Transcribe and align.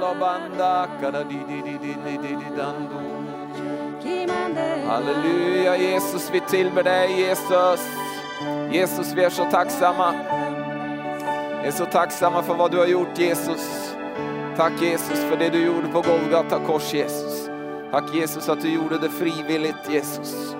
Lo 0.00 0.14
banda 0.20 0.88
kada 1.00 1.24
di 1.24 1.40
di 1.48 1.62
di 1.62 1.78
di 1.78 1.94
di 1.94 2.16
di 2.18 2.34
di. 2.36 2.50
Halleluja 4.86 5.76
Jesus, 5.76 6.30
vi 6.30 6.40
tillber 6.40 6.82
dig 6.82 7.20
Jesus. 7.20 7.80
Jesus, 8.70 9.12
vi 9.12 9.24
är 9.24 9.30
så 9.30 9.44
tacksamma. 9.44 10.12
Vi 11.62 11.68
är 11.68 11.70
så 11.70 11.84
tacksamma 11.84 12.42
för 12.42 12.54
vad 12.54 12.70
du 12.70 12.78
har 12.78 12.86
gjort 12.86 13.18
Jesus. 13.18 13.94
Tack 14.56 14.72
Jesus 14.82 15.18
för 15.30 15.36
det 15.36 15.50
du 15.50 15.64
gjorde 15.66 15.88
på 15.88 16.00
Golgata 16.00 16.58
kors 16.66 16.94
Jesus. 16.94 17.50
Tack 17.90 18.14
Jesus 18.14 18.48
att 18.48 18.60
du 18.60 18.74
gjorde 18.74 18.98
det 18.98 19.10
frivilligt 19.10 19.90
Jesus. 19.90 20.56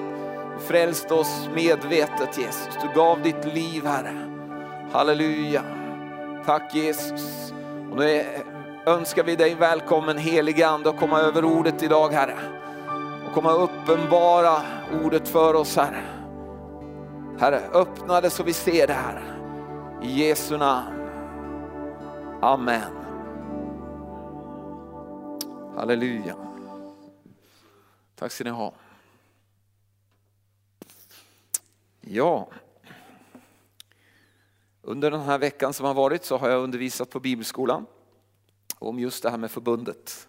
Du 0.59 0.65
frälste 0.67 1.15
oss 1.15 1.49
medvetet 1.55 2.39
Jesus. 2.39 2.79
Du 2.83 3.01
gav 3.01 3.23
ditt 3.23 3.45
liv 3.45 3.87
Herre. 3.87 4.15
Halleluja. 4.93 5.63
Tack 6.47 6.75
Jesus. 6.75 7.53
Och 7.95 8.01
nu 8.01 8.25
önskar 8.87 9.25
vi 9.25 9.37
dig 9.37 9.55
välkommen 9.55 10.19
helige 10.19 10.69
Ande 10.69 10.91
att 10.91 10.99
komma 10.99 11.21
över 11.21 11.45
ordet 11.45 11.83
idag 11.83 12.09
Herre. 12.09 12.39
Och 13.27 13.35
komma 13.35 13.53
uppenbara 13.53 14.63
ordet 15.05 15.29
för 15.29 15.55
oss 15.55 15.77
Herre. 15.77 16.03
Herre, 17.39 17.61
öppna 17.73 18.21
det 18.21 18.31
så 18.31 18.43
vi 18.43 18.53
ser 18.53 18.87
det 18.87 18.93
här. 18.93 19.23
I 20.03 20.27
Jesu 20.27 20.57
namn. 20.57 21.09
Amen. 22.43 22.93
Halleluja. 25.77 26.37
Tack 28.15 28.33
ska 28.33 28.45
ni 28.45 28.51
ha. 28.51 28.73
Ja, 32.01 32.49
under 34.87 35.11
den 35.11 35.21
här 35.21 35.39
veckan 35.39 35.73
som 35.73 35.87
har 35.87 35.95
varit 35.95 36.25
så 36.25 36.37
har 36.37 36.49
jag 36.49 36.63
undervisat 36.63 37.11
på 37.11 37.21
Bibelskolan 37.21 37.87
om 38.85 38.99
just 38.99 39.23
det 39.23 39.31
här 39.31 39.39
med 39.39 39.51
förbundet. 39.51 40.29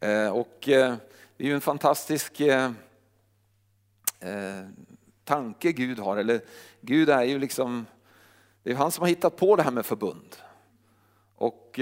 Eh, 0.00 0.28
och 0.28 0.68
eh, 0.68 0.94
det 1.36 1.44
är 1.44 1.48
ju 1.48 1.54
en 1.54 1.60
fantastisk 1.60 2.40
eh, 2.40 2.70
tanke 5.24 5.72
Gud 5.72 5.98
har, 5.98 6.16
eller 6.16 6.40
Gud 6.80 7.10
är 7.10 7.22
ju 7.22 7.38
liksom, 7.38 7.86
det 8.62 8.70
är 8.70 8.74
han 8.74 8.92
som 8.92 9.02
har 9.02 9.08
hittat 9.08 9.36
på 9.36 9.56
det 9.56 9.62
här 9.62 9.70
med 9.70 9.86
förbund. 9.86 10.36
Och 11.36 11.80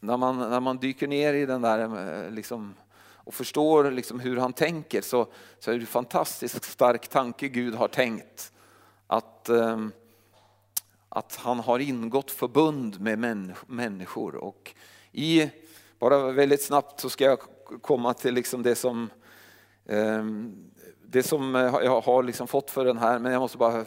när 0.00 0.16
man, 0.16 0.38
när 0.38 0.60
man 0.60 0.76
dyker 0.76 1.08
ner 1.08 1.34
i 1.34 1.46
den 1.46 1.62
där 1.62 2.30
liksom, 2.30 2.74
och 2.98 3.34
förstår 3.34 3.90
liksom 3.90 4.20
hur 4.20 4.36
han 4.36 4.52
tänker 4.52 5.02
så, 5.02 5.26
så 5.58 5.70
är 5.70 5.74
det 5.74 5.80
en 5.80 5.86
fantastiskt 5.86 6.64
stark 6.64 7.08
tanke 7.08 7.48
Gud 7.48 7.74
har 7.74 7.88
tänkt. 7.88 8.52
Att, 9.06 9.50
att 11.08 11.36
han 11.36 11.58
har 11.60 11.78
ingått 11.78 12.30
förbund 12.30 13.00
med 13.00 13.18
människor. 13.66 14.34
Och 14.34 14.74
i, 15.12 15.50
bara 15.98 16.32
väldigt 16.32 16.62
snabbt 16.62 17.00
så 17.00 17.10
ska 17.10 17.24
jag 17.24 17.38
komma 17.82 18.14
till 18.14 18.34
liksom 18.34 18.62
det 18.62 18.74
som 18.74 19.10
ehm, 19.86 20.66
det 21.08 21.22
som 21.22 21.56
eh, 21.56 21.74
jag 21.82 22.00
har 22.00 22.22
liksom 22.22 22.48
fått 22.48 22.70
för 22.70 22.84
den 22.84 22.98
här, 22.98 23.18
men 23.18 23.32
jag 23.32 23.40
måste 23.40 23.58
bara 23.58 23.84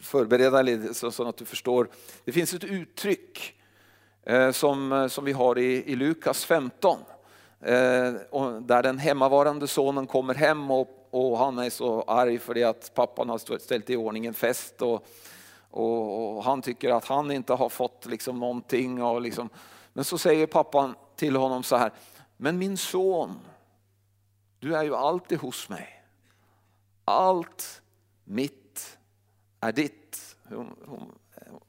förbereda 0.00 0.62
lite 0.62 0.94
så, 0.94 1.10
så 1.10 1.28
att 1.28 1.36
du 1.36 1.44
förstår. 1.44 1.88
Det 2.24 2.32
finns 2.32 2.54
ett 2.54 2.64
uttryck 2.64 3.54
eh, 4.22 4.50
som, 4.50 4.92
eh, 4.92 5.06
som 5.06 5.24
vi 5.24 5.32
har 5.32 5.58
i, 5.58 5.92
i 5.92 5.96
Lukas 5.96 6.44
15. 6.44 6.98
Där 8.60 8.82
den 8.82 8.98
hemmavarande 8.98 9.66
sonen 9.66 10.06
kommer 10.06 10.34
hem 10.34 10.70
och, 10.70 11.08
och 11.10 11.38
han 11.38 11.58
är 11.58 11.70
så 11.70 12.02
arg 12.02 12.38
för 12.38 12.54
det 12.54 12.64
att 12.64 12.94
pappan 12.94 13.28
har 13.28 13.58
ställt 13.58 13.90
i 13.90 13.96
ordning 13.96 14.26
en 14.26 14.34
fest. 14.34 14.82
Och, 14.82 15.06
och, 15.76 16.36
och 16.36 16.44
han 16.44 16.62
tycker 16.62 16.90
att 16.90 17.04
han 17.04 17.30
inte 17.30 17.52
har 17.52 17.68
fått 17.68 18.06
liksom 18.06 18.38
någonting. 18.38 19.02
Och 19.02 19.20
liksom, 19.20 19.48
men 19.92 20.04
så 20.04 20.18
säger 20.18 20.46
pappan 20.46 20.94
till 21.16 21.36
honom 21.36 21.62
så 21.62 21.76
här, 21.76 21.92
men 22.36 22.58
min 22.58 22.76
son, 22.76 23.38
du 24.58 24.76
är 24.76 24.82
ju 24.82 24.94
alltid 24.94 25.38
hos 25.38 25.68
mig. 25.68 26.02
Allt 27.04 27.82
mitt 28.24 28.98
är 29.60 29.72
ditt. 29.72 30.36
Hon, 30.48 30.76
hon, 30.86 31.12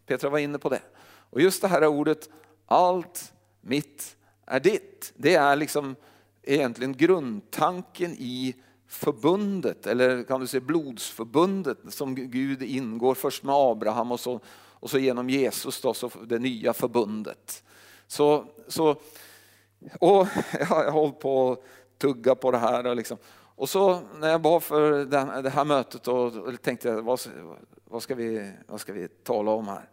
Petra 0.06 0.30
var 0.30 0.40
inne 0.40 0.58
på 0.58 0.70
det. 0.70 0.82
Och 1.30 1.42
just 1.42 1.62
det 1.62 1.68
här 1.68 1.88
ordet, 1.88 2.30
allt 2.66 3.34
mitt 3.62 4.18
är 4.46 4.60
ditt. 4.60 5.14
Det 5.16 5.36
är 5.36 5.56
liksom 5.56 5.96
egentligen 6.44 6.94
grundtanken 6.94 8.16
i 8.18 8.56
förbundet, 8.88 9.88
eller 9.88 10.24
kan 10.24 10.40
du 10.42 10.48
säga 10.48 10.62
blodsförbundet 10.62 11.78
som 11.90 12.16
Gud 12.16 12.64
ingår 12.64 13.16
först 13.16 13.44
med 13.44 13.56
Abraham 13.56 14.12
och 14.12 14.20
så, 14.20 14.40
och 14.56 14.90
så 14.90 14.98
genom 14.98 15.30
Jesus, 15.30 15.82
då, 15.82 15.94
så 15.94 16.12
det 16.26 16.40
nya 16.40 16.74
förbundet. 16.74 17.64
Så, 18.08 18.46
så, 18.68 18.90
och 20.00 20.28
jag 20.60 20.66
har 20.66 20.92
hållit 20.92 21.20
på 21.20 21.52
att 21.52 21.60
tugga 21.98 22.36
på 22.36 22.52
det 22.52 22.58
här. 22.58 22.88
Och, 22.88 22.96
liksom. 22.96 23.18
och 23.56 23.70
så 23.70 24.00
när 24.20 24.30
jag 24.30 24.42
var 24.42 24.60
för 24.60 25.06
det 25.42 25.50
här 25.50 25.66
mötet 25.66 26.08
och, 26.08 26.36
och 26.36 26.62
tänkte 26.62 26.90
jag, 26.90 27.02
vad, 27.02 27.20
vad, 27.86 28.04
ska 28.04 28.16
vi, 28.16 28.52
vad 28.68 28.82
ska 28.82 28.94
vi 28.94 29.08
tala 29.08 29.52
om 29.52 29.68
här? 29.68 29.90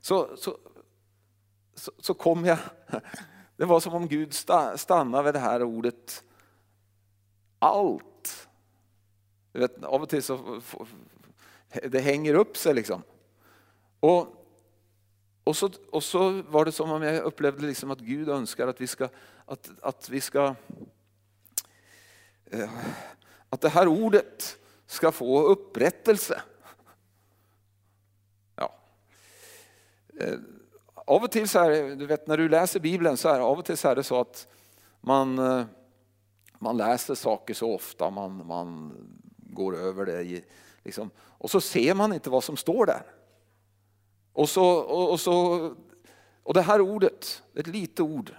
Så, 0.00 0.28
så, 0.36 0.56
så, 1.74 1.92
så 1.98 2.14
kom 2.14 2.44
jag, 2.44 2.58
det 3.56 3.64
var 3.64 3.80
som 3.80 3.94
om 3.94 4.08
Gud 4.08 4.34
stannade 4.76 5.24
vid 5.24 5.34
det 5.34 5.38
här 5.38 5.62
ordet 5.62 6.22
allt 7.60 8.48
vet, 9.52 9.84
av 9.84 10.02
och 10.02 10.08
till 10.08 10.22
så 10.22 10.60
det 11.88 12.00
hänger 12.00 12.34
upp 12.34 12.56
sig 12.56 12.74
liksom. 12.74 13.02
Och, 14.00 14.46
och, 15.44 15.56
så, 15.56 15.70
och 15.90 16.04
så 16.04 16.42
var 16.42 16.64
det 16.64 16.72
som 16.72 16.90
om 16.90 17.02
jag 17.02 17.22
upplevde 17.22 17.66
liksom 17.66 17.90
att 17.90 17.98
Gud 17.98 18.28
önskar 18.28 18.68
att 18.68 18.80
vi 18.80 18.86
ska, 18.86 19.08
att, 19.46 19.70
att 19.82 20.08
vi 20.08 20.20
ska 20.20 20.54
eh, 22.46 22.70
att 23.50 23.60
det 23.60 23.68
här 23.68 23.88
ordet 23.88 24.56
ska 24.86 25.12
få 25.12 25.42
upprättelse. 25.42 26.42
Ja. 28.56 28.74
Eh, 30.20 30.38
av 30.94 31.22
och 31.22 31.30
till 31.32 31.48
så 31.48 31.58
här, 31.58 31.96
du 31.96 32.06
vet 32.06 32.26
när 32.26 32.36
du 32.36 32.48
läser 32.48 32.80
Bibeln 32.80 33.16
så 33.16 33.28
här, 33.28 33.40
av 33.40 33.58
och 33.58 33.64
till 33.64 33.76
så 33.76 33.88
är 33.88 33.96
det 33.96 34.04
så 34.04 34.20
att 34.20 34.48
man, 35.00 35.38
eh, 35.38 35.64
man 36.62 36.76
läser 36.76 37.14
saker 37.14 37.54
så 37.54 37.74
ofta, 37.74 38.10
man, 38.10 38.46
man 38.46 38.92
går 39.36 39.76
över 39.76 40.06
det. 40.06 40.42
Liksom. 40.84 41.10
Och 41.18 41.50
så 41.50 41.60
ser 41.60 41.94
man 41.94 42.12
inte 42.12 42.30
vad 42.30 42.44
som 42.44 42.56
står 42.56 42.86
där. 42.86 43.02
Och, 44.32 44.48
så, 44.48 44.64
och, 44.66 45.10
och, 45.10 45.20
så, 45.20 45.74
och 46.42 46.54
det 46.54 46.62
här 46.62 46.80
ordet, 46.80 47.42
ett 47.54 47.66
litet 47.66 48.00
ord, 48.00 48.34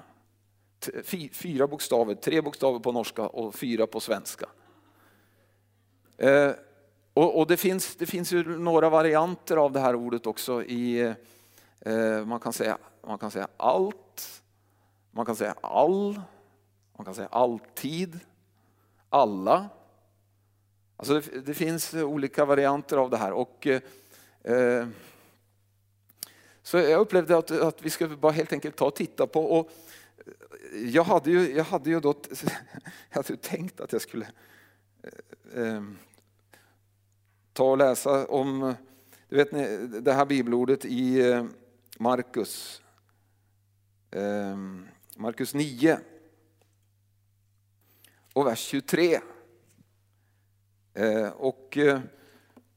fyra 1.31 1.67
bokstäver, 1.67 2.15
tre 2.15 2.41
bokstäver 2.41 2.79
på 2.79 2.91
norska 2.91 3.27
och 3.27 3.55
fyra 3.55 3.87
på 3.87 3.99
svenska. 3.99 4.49
Eh, 6.17 6.51
och, 7.13 7.39
och, 7.39 7.47
det, 7.47 7.57
finns, 7.57 7.95
det 7.95 8.05
finns 8.05 8.31
ju 8.31 8.57
några 8.57 8.89
varianter 8.89 9.57
av 9.57 9.71
det 9.71 9.79
här 9.79 9.95
ordet 9.95 10.27
också. 10.27 10.63
i 10.63 11.15
eh, 11.79 12.25
man, 12.25 12.39
kan 12.39 12.53
säga, 12.53 12.77
man 13.07 13.17
kan 13.17 13.31
säga 13.31 13.47
allt, 13.57 14.43
man 15.11 15.25
kan 15.25 15.35
säga 15.35 15.55
all, 15.61 16.21
man 16.97 17.05
kan 17.05 17.15
säga 17.15 17.27
alltid, 17.27 18.19
alla, 19.09 19.69
Alltså 21.01 21.13
det, 21.13 21.41
det, 21.41 21.53
finns 21.53 21.93
olika 21.93 22.45
varianter 22.45 22.97
av 22.97 23.09
det 23.09 23.17
här. 23.17 23.31
Och, 23.31 23.67
eh, 24.43 24.87
så 26.63 26.77
jag 26.77 27.01
upplevde 27.01 27.37
att, 27.37 27.51
att 27.51 27.81
vi 27.81 27.89
ska 27.89 28.07
bara 28.07 28.31
helt 28.31 28.53
enkelt 28.53 28.75
ta 28.75 28.85
och 28.85 28.95
titta 28.95 29.27
på. 29.27 29.45
Och 29.45 29.71
eh, 30.73 30.89
jag, 30.89 31.03
hade 31.03 31.31
ju, 31.31 31.55
jag 31.55 31.63
hade 31.63 31.89
ju 31.89 31.99
då 31.99 32.15
jag 33.09 33.15
hade 33.15 33.37
tänkt 33.37 33.81
att 33.81 33.91
jag 33.91 34.01
skulle 34.01 34.27
eh, 35.03 35.67
ehm, 35.67 35.97
ta 37.53 37.71
och 37.71 37.77
läsa 37.77 38.25
om 38.25 38.73
du 39.29 39.35
vet, 39.35 39.51
det 40.05 40.13
här 40.13 40.25
bibelordet 40.25 40.85
i 40.85 41.21
Markus. 41.97 42.81
Eh, 44.11 44.57
Markus 45.15 45.53
ehm, 45.53 45.59
9 45.59 45.99
och 48.33 48.47
vers 48.47 48.59
23. 48.59 49.19
Eh, 50.93 51.29
och 51.29 51.77
eh, 51.77 51.99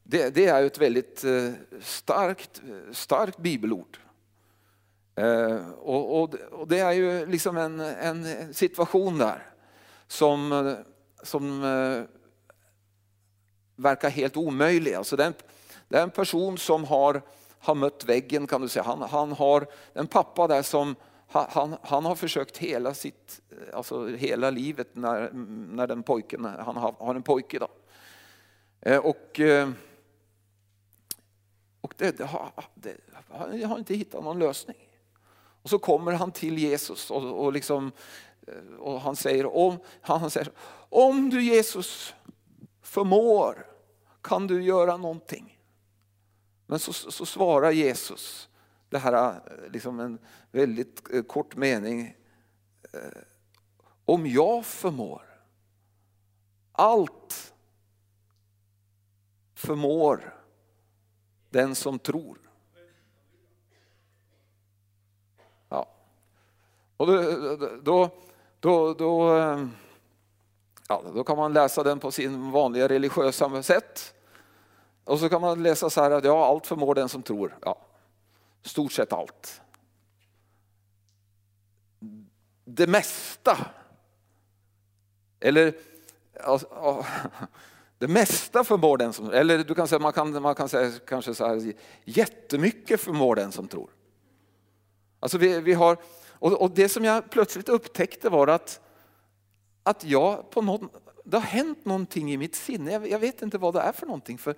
det, 0.02 0.30
det, 0.30 0.46
är 0.46 0.64
ett 0.64 0.78
väldigt 0.78 1.24
eh, 1.24 1.50
starkt, 1.80 2.62
starkt 2.92 3.38
bibelord. 3.38 3.98
Och, 5.76 6.22
och, 6.22 6.34
och, 6.34 6.68
det 6.68 6.78
är 6.78 6.92
ju 6.92 7.26
liksom 7.26 7.56
en, 7.56 7.80
en 7.80 8.54
situation 8.54 9.18
där 9.18 9.46
som, 10.06 10.76
som 11.22 11.60
verkar 13.76 14.10
helt 14.10 14.36
omöjlig. 14.36 14.94
Alltså 14.94 15.16
det, 15.16 15.22
är 15.22 15.26
en, 15.26 15.34
det 15.88 15.98
är 15.98 16.02
en 16.02 16.10
person 16.10 16.58
som 16.58 16.84
har, 16.84 17.22
har 17.58 17.74
mött 17.74 18.04
väggen 18.04 18.46
kan 18.46 18.60
du 18.60 18.68
säga. 18.68 18.82
Han, 18.82 19.02
han 19.02 19.32
har 19.32 19.66
en 19.92 20.06
pappa 20.06 20.46
där 20.46 20.62
som 20.62 20.96
han, 21.34 21.76
han 21.82 22.04
har 22.04 22.14
försökt 22.14 22.56
hela 22.56 22.94
sitt, 22.94 23.40
eh, 23.50 23.76
alltså 23.76 24.06
hela 24.06 24.50
livet 24.50 24.88
när, 24.92 25.30
när 25.74 25.86
den 25.86 26.02
pojken, 26.02 26.44
han 26.44 26.76
har, 26.76 26.94
har 26.98 27.14
en 27.14 27.22
pojke 27.22 27.56
idag. 27.56 27.70
Eh, 28.80 28.98
och, 28.98 29.40
eh, 29.40 29.70
och 31.80 31.94
det, 31.96 32.18
det, 32.18 32.24
har, 32.24 32.52
det, 32.74 32.96
han 33.30 33.62
har 33.62 33.78
inte 33.78 33.94
hittat 33.94 34.24
någon 34.24 34.38
lösning. 34.38 34.76
Och 35.62 35.70
så 35.70 35.78
kommer 35.78 36.12
han 36.12 36.32
till 36.32 36.58
Jesus 36.58 37.10
och, 37.10 37.44
och, 37.44 37.52
liksom, 37.52 37.92
och 38.78 39.00
han, 39.00 39.16
säger, 39.16 39.56
om, 39.56 39.76
han 40.00 40.30
säger 40.30 40.52
om 40.88 41.30
du 41.30 41.42
Jesus 41.42 42.14
förmår 42.82 43.66
kan 44.22 44.46
du 44.46 44.62
göra 44.62 44.96
någonting. 44.96 45.58
Men 46.66 46.78
så, 46.78 46.92
så 46.92 47.26
svarar 47.26 47.70
Jesus, 47.70 48.48
det 48.94 48.98
här 48.98 49.32
eh, 49.32 49.70
liksom 49.70 50.00
en 50.00 50.18
väldigt 50.50 51.14
eh, 51.14 51.22
kort 51.22 51.56
mening. 51.56 52.16
Eh, 52.92 53.20
om 54.04 54.26
jag 54.26 54.64
förmår, 54.64 55.22
allt 56.72 57.54
förmår 59.54 60.34
den 61.50 61.74
som 61.74 61.98
tror. 61.98 62.38
Ja. 65.68 65.88
Och 66.96 67.06
då, 67.06 67.22
då, 67.82 68.10
då, 68.60 68.94
då, 68.94 69.38
ja, 70.88 71.02
då 71.14 71.24
kan 71.24 71.36
man 71.36 71.52
läsa 71.52 71.82
den 71.82 72.00
på 72.00 72.10
sin 72.10 72.50
vanliga 72.50 72.88
religiösa 72.88 73.62
sätt. 73.62 74.14
Och 75.04 75.18
så 75.18 75.28
kan 75.28 75.40
man 75.40 75.62
läsa 75.62 75.90
så 75.90 76.00
här 76.00 76.10
att 76.10 76.24
ja, 76.24 76.46
allt 76.46 76.66
förmår 76.66 76.94
den 76.94 77.08
som 77.08 77.22
tror. 77.22 77.58
Ja, 77.62 77.78
stort 78.64 78.92
sett 78.92 79.12
allt. 79.12 79.60
Det 82.64 82.86
mesta. 82.86 83.58
Eller 85.40 85.74
alltså, 86.40 87.04
det 87.98 88.08
mesta 88.08 88.64
förmår 88.64 88.98
den 88.98 89.12
som 89.12 89.30
eller 89.30 89.58
du 89.58 89.74
kan 89.74 89.88
säga, 89.88 89.98
man 89.98 90.12
kan, 90.12 90.42
man 90.42 90.54
kan 90.54 90.68
säga 90.68 90.92
kanske 91.06 91.34
så 91.34 91.46
här, 91.46 91.72
jättemycket 92.04 93.00
förmår 93.00 93.36
den 93.36 93.52
som 93.52 93.68
tror. 93.68 93.90
Alltså 95.20 95.38
vi, 95.38 95.60
vi 95.60 95.72
har, 95.72 95.96
och, 96.30 96.52
och 96.52 96.70
det 96.70 96.88
som 96.88 97.04
jag 97.04 97.30
plötsligt 97.30 97.68
upptäckte 97.68 98.28
var 98.28 98.46
att, 98.46 98.80
att 99.82 100.04
jag 100.04 100.50
på 100.50 100.62
någon, 100.62 100.88
det 101.24 101.36
har 101.36 101.44
hänt 101.44 101.84
någonting 101.84 102.32
i 102.32 102.36
mitt 102.36 102.54
sinne, 102.54 102.92
jag, 102.92 103.10
jag 103.10 103.18
vet 103.18 103.42
inte 103.42 103.58
vad 103.58 103.74
det 103.74 103.80
är 103.80 103.92
för 103.92 104.06
någonting. 104.06 104.38
För, 104.38 104.54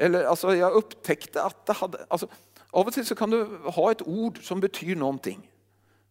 eller 0.00 0.24
alltså 0.24 0.56
jag 0.56 0.72
upptäckte 0.72 1.42
att 1.42 1.66
det 1.66 1.72
hade, 1.72 2.06
alltså, 2.08 2.28
av 2.70 2.86
och 2.86 2.92
till 2.92 3.06
så 3.06 3.14
kan 3.14 3.30
du 3.30 3.44
ha 3.64 3.90
ett 3.90 4.02
ord 4.02 4.38
som 4.42 4.60
betyder 4.60 4.96
någonting. 4.96 5.50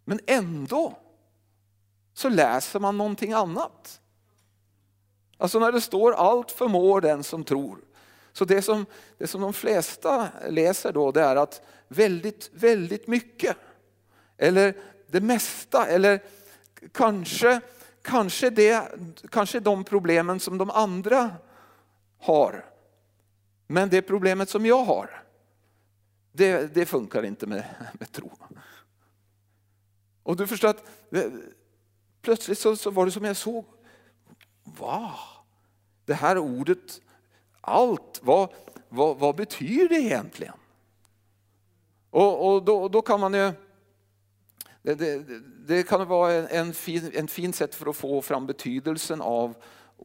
Men 0.05 0.19
ändå 0.27 0.97
så 2.13 2.29
läser 2.29 2.79
man 2.79 2.97
någonting 2.97 3.33
annat. 3.33 4.01
Alltså 5.37 5.59
när 5.59 5.71
det 5.71 5.81
står 5.81 6.13
allt 6.13 6.51
förmår 6.51 7.01
den 7.01 7.23
som 7.23 7.43
tror. 7.43 7.77
Så 8.33 8.45
det 8.45 8.61
som, 8.61 8.85
det 9.17 9.27
som 9.27 9.41
de 9.41 9.53
flesta 9.53 10.27
läser 10.49 10.91
då 10.91 11.11
det 11.11 11.21
är 11.21 11.35
att 11.35 11.61
väldigt, 11.87 12.49
väldigt 12.53 13.07
mycket. 13.07 13.57
Eller 14.37 14.75
det 15.07 15.21
mesta 15.21 15.85
eller 15.85 16.23
kanske, 16.91 17.61
kanske, 18.01 18.49
det, 18.49 18.83
kanske 19.31 19.59
de 19.59 19.83
problemen 19.83 20.39
som 20.39 20.57
de 20.57 20.69
andra 20.69 21.31
har. 22.19 22.65
Men 23.71 23.89
det 23.89 24.01
problemet 24.01 24.49
som 24.49 24.65
jag 24.65 24.83
har, 24.83 25.23
det, 26.31 26.73
det 26.73 26.85
funkar 26.85 27.23
inte 27.23 27.47
med, 27.47 27.63
med 27.93 28.11
tro. 28.11 28.31
Och 30.23 30.35
du 30.35 30.47
förstår 30.47 30.67
att 30.67 30.89
eh, 31.11 31.23
plötsligt 32.21 32.59
så, 32.59 32.75
så 32.75 32.91
var 32.91 33.05
det 33.05 33.11
som 33.11 33.25
jag 33.25 33.37
såg 33.37 33.65
Wow, 34.63 35.11
det 36.05 36.13
här 36.13 36.37
ordet, 36.37 37.01
allt, 37.61 38.19
vad, 38.23 38.49
vad, 38.89 39.17
vad 39.17 39.35
betyder 39.35 39.89
det 39.89 40.01
egentligen? 40.01 40.53
Och, 42.09 42.53
och 42.53 42.63
då, 42.63 42.87
då, 42.87 43.01
kan 43.01 43.19
man 43.19 43.33
ju 43.33 43.51
det, 44.81 44.95
det, 44.95 45.23
det 45.67 45.83
kan 45.83 46.07
vara 46.07 46.33
en, 46.33 46.47
en, 46.47 46.73
fin, 46.73 47.11
en 47.13 47.27
fin 47.27 47.53
sätt 47.53 47.75
för 47.75 47.89
att 47.89 47.95
få 47.95 48.21
fram 48.21 48.45
betydelsen 48.45 49.21
av 49.21 49.55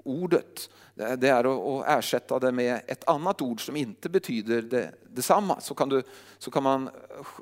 ordet. 0.04 0.70
Det 0.94 1.28
är 1.28 1.44
att 1.80 1.88
ersätta 1.88 2.38
det 2.38 2.52
med 2.52 2.80
ett 2.86 3.08
annat 3.08 3.42
ord 3.42 3.66
som 3.66 3.76
inte 3.76 4.08
betyder 4.08 4.62
det, 4.62 4.94
detsamma. 5.08 5.60
Så 5.60 5.74
kan, 5.74 5.88
du, 5.88 6.02
så 6.38 6.50
kan 6.50 6.62
man 6.62 6.90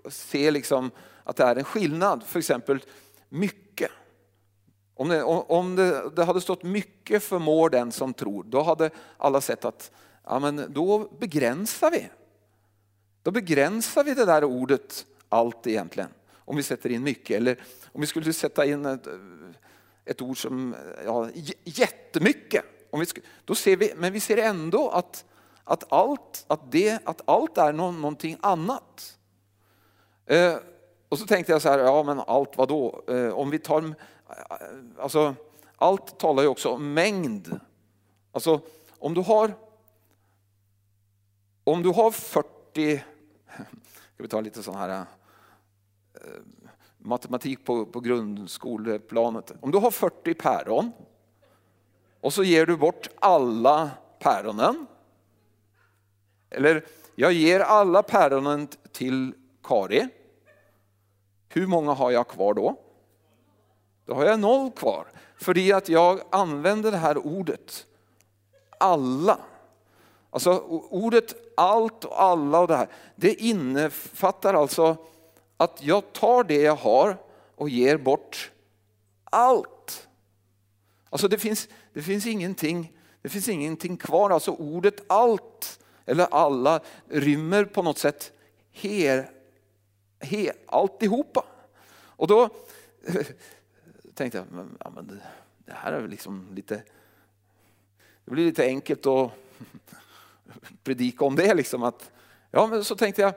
se 0.09 0.51
liksom 0.51 0.91
att 1.25 1.37
det 1.37 1.45
är 1.45 1.57
en 1.57 1.65
skillnad. 1.65 2.23
För 2.23 2.39
exempel 2.39 2.85
mycket. 3.29 3.91
Om, 4.95 5.09
det, 5.09 5.23
om 5.23 5.77
det, 5.77 6.11
det, 6.17 6.25
hade 6.25 6.41
stått 6.41 6.63
mycket 6.63 7.23
förmår 7.23 7.71
den 7.71 7.93
som 7.93 8.15
tror, 8.15 8.45
då 8.45 8.63
hade 8.63 8.91
alla 9.17 9.41
sett 9.41 9.65
att 9.65 9.91
ja, 10.25 10.39
men 10.39 10.65
då 10.69 11.09
begränsar 11.19 11.91
vi. 11.91 12.09
Då 13.23 13.31
begränsar 13.31 14.05
vi 14.05 14.15
det 14.15 14.25
där 14.25 14.45
ordet 14.45 15.07
allt 15.29 15.67
egentligen. 15.67 16.11
Om 16.45 16.57
vi 16.57 16.63
sätter 16.63 16.91
in 16.91 17.03
mycket. 17.03 17.37
Eller 17.37 17.59
om 17.93 18.01
vi 18.01 18.07
skulle 18.07 18.33
sätta 18.33 18.65
in 18.65 18.87
ett, 18.87 19.09
ett 20.05 20.23
ord 20.23 20.43
som 20.43 20.75
ja, 21.05 21.29
jättemycket. 21.65 22.65
Om 22.91 23.01
vi, 23.01 23.07
då 23.45 23.55
ser 23.55 23.77
vi, 23.77 23.93
men 23.97 24.13
vi 24.13 24.21
ser 24.21 24.37
ändå 24.37 24.91
att, 24.91 25.25
att, 25.65 25.93
allt, 25.93 26.45
att, 26.47 26.73
det, 26.73 27.01
att 27.05 27.29
allt 27.29 27.59
är 27.59 27.73
någon, 27.73 28.01
någonting 28.01 28.37
annat. 28.41 29.19
Eh, 30.27 30.57
och 31.09 31.19
så 31.19 31.27
tänkte 31.27 31.53
jag 31.53 31.63
så 31.63 31.69
här, 31.69 31.79
ja 31.79 32.03
men 32.03 32.21
allt 32.21 32.57
vad 32.57 32.69
då? 32.69 33.05
Eh, 33.09 33.29
om 33.29 33.51
vi 33.51 33.59
tar 33.59 33.83
eh, 33.83 33.93
alltså, 34.99 35.35
allt 35.77 36.19
talar 36.19 36.43
ju 36.43 36.49
också 36.49 36.69
om 36.69 36.95
mängd. 36.95 37.61
Alltså 38.33 38.61
om 38.99 39.15
du 39.15 39.21
har 39.21 39.55
om 41.65 41.83
du 41.83 41.89
har 41.89 42.11
40, 42.11 42.99
ska 44.15 44.23
vi 44.23 44.29
ta 44.29 44.41
lite 44.41 44.63
sån 44.63 44.75
här 44.75 45.05
eh, 46.15 46.21
matematik 47.05 47.65
på, 47.65 47.87
på 47.87 48.01
grundskoleplanet. 48.01 49.53
Om 49.61 49.71
du 49.71 49.79
har 49.79 49.91
40 49.91 50.35
päron 50.35 50.93
och 52.21 52.33
så 52.33 52.45
ger 52.45 52.67
du 52.67 52.77
bort 52.77 53.09
alla 53.19 53.91
päronen. 54.19 54.87
Eller 56.51 56.85
jag 57.15 57.33
ger 57.33 57.61
alla 57.61 58.03
päronen 58.03 58.69
till 58.93 59.35
Kari. 59.63 60.09
Hur 61.49 61.67
många 61.67 61.93
har 61.93 62.11
jag 62.11 62.29
kvar 62.29 62.55
då? 62.55 62.77
Då 64.05 64.15
har 64.15 64.25
jag 64.25 64.41
noll 64.41 64.71
kvar. 64.71 65.07
För 65.37 65.75
att 65.75 65.89
jag 65.89 66.21
använder 66.31 66.91
det 66.91 66.97
här 66.97 67.27
ordet 67.27 67.87
alla. 68.79 69.39
Alltså 70.31 70.59
ordet 70.91 71.35
allt 71.57 72.05
och 72.05 72.23
alla 72.23 72.61
och 72.61 72.69
det 72.69 72.77
här. 72.77 72.89
Det 73.17 73.35
innefattar 73.35 74.55
alltså 74.55 74.97
att 75.63 75.83
jag 75.83 76.13
tar 76.13 76.45
det 76.45 76.63
jag 76.63 76.77
har 76.77 77.17
och 77.55 77.69
ger 77.69 77.97
bort 77.97 78.51
allt. 79.25 80.09
Alltså 81.11 81.29
det 81.29 81.39
finns, 81.39 81.69
det 81.93 82.03
finns, 82.03 82.27
ingenting, 82.27 82.93
det 83.23 83.29
finns 83.29 83.49
ingenting 83.49 83.97
kvar. 83.97 84.31
Alltså 84.31 84.51
ordet 84.51 85.03
allt 85.07 85.79
eller 86.07 86.27
alla 86.31 86.81
rymmer 87.09 87.65
på 87.65 87.83
något 87.83 87.99
sätt 87.99 88.33
her, 88.71 89.31
he, 90.21 90.53
alltihopa. 90.67 91.45
Och 91.95 92.27
då 92.27 92.49
tänkte 94.15 94.39
jag, 94.39 94.47
men, 94.53 94.77
ja, 94.81 94.91
men 94.91 95.07
det, 95.07 95.23
det, 95.59 95.73
här 95.73 95.93
är 95.93 96.09
liksom 96.09 96.49
lite, 96.55 96.83
det 98.25 98.31
blir 98.31 98.45
lite 98.45 98.65
enkelt 98.65 99.07
att 99.07 99.31
predika 100.85 101.25
om 101.25 101.37
det. 101.37 101.55
Liksom, 101.55 101.83
att, 101.83 102.11
ja, 102.51 102.67
men 102.67 102.85
så 102.85 102.97
tänkte 102.97 103.23
jag, 103.23 103.35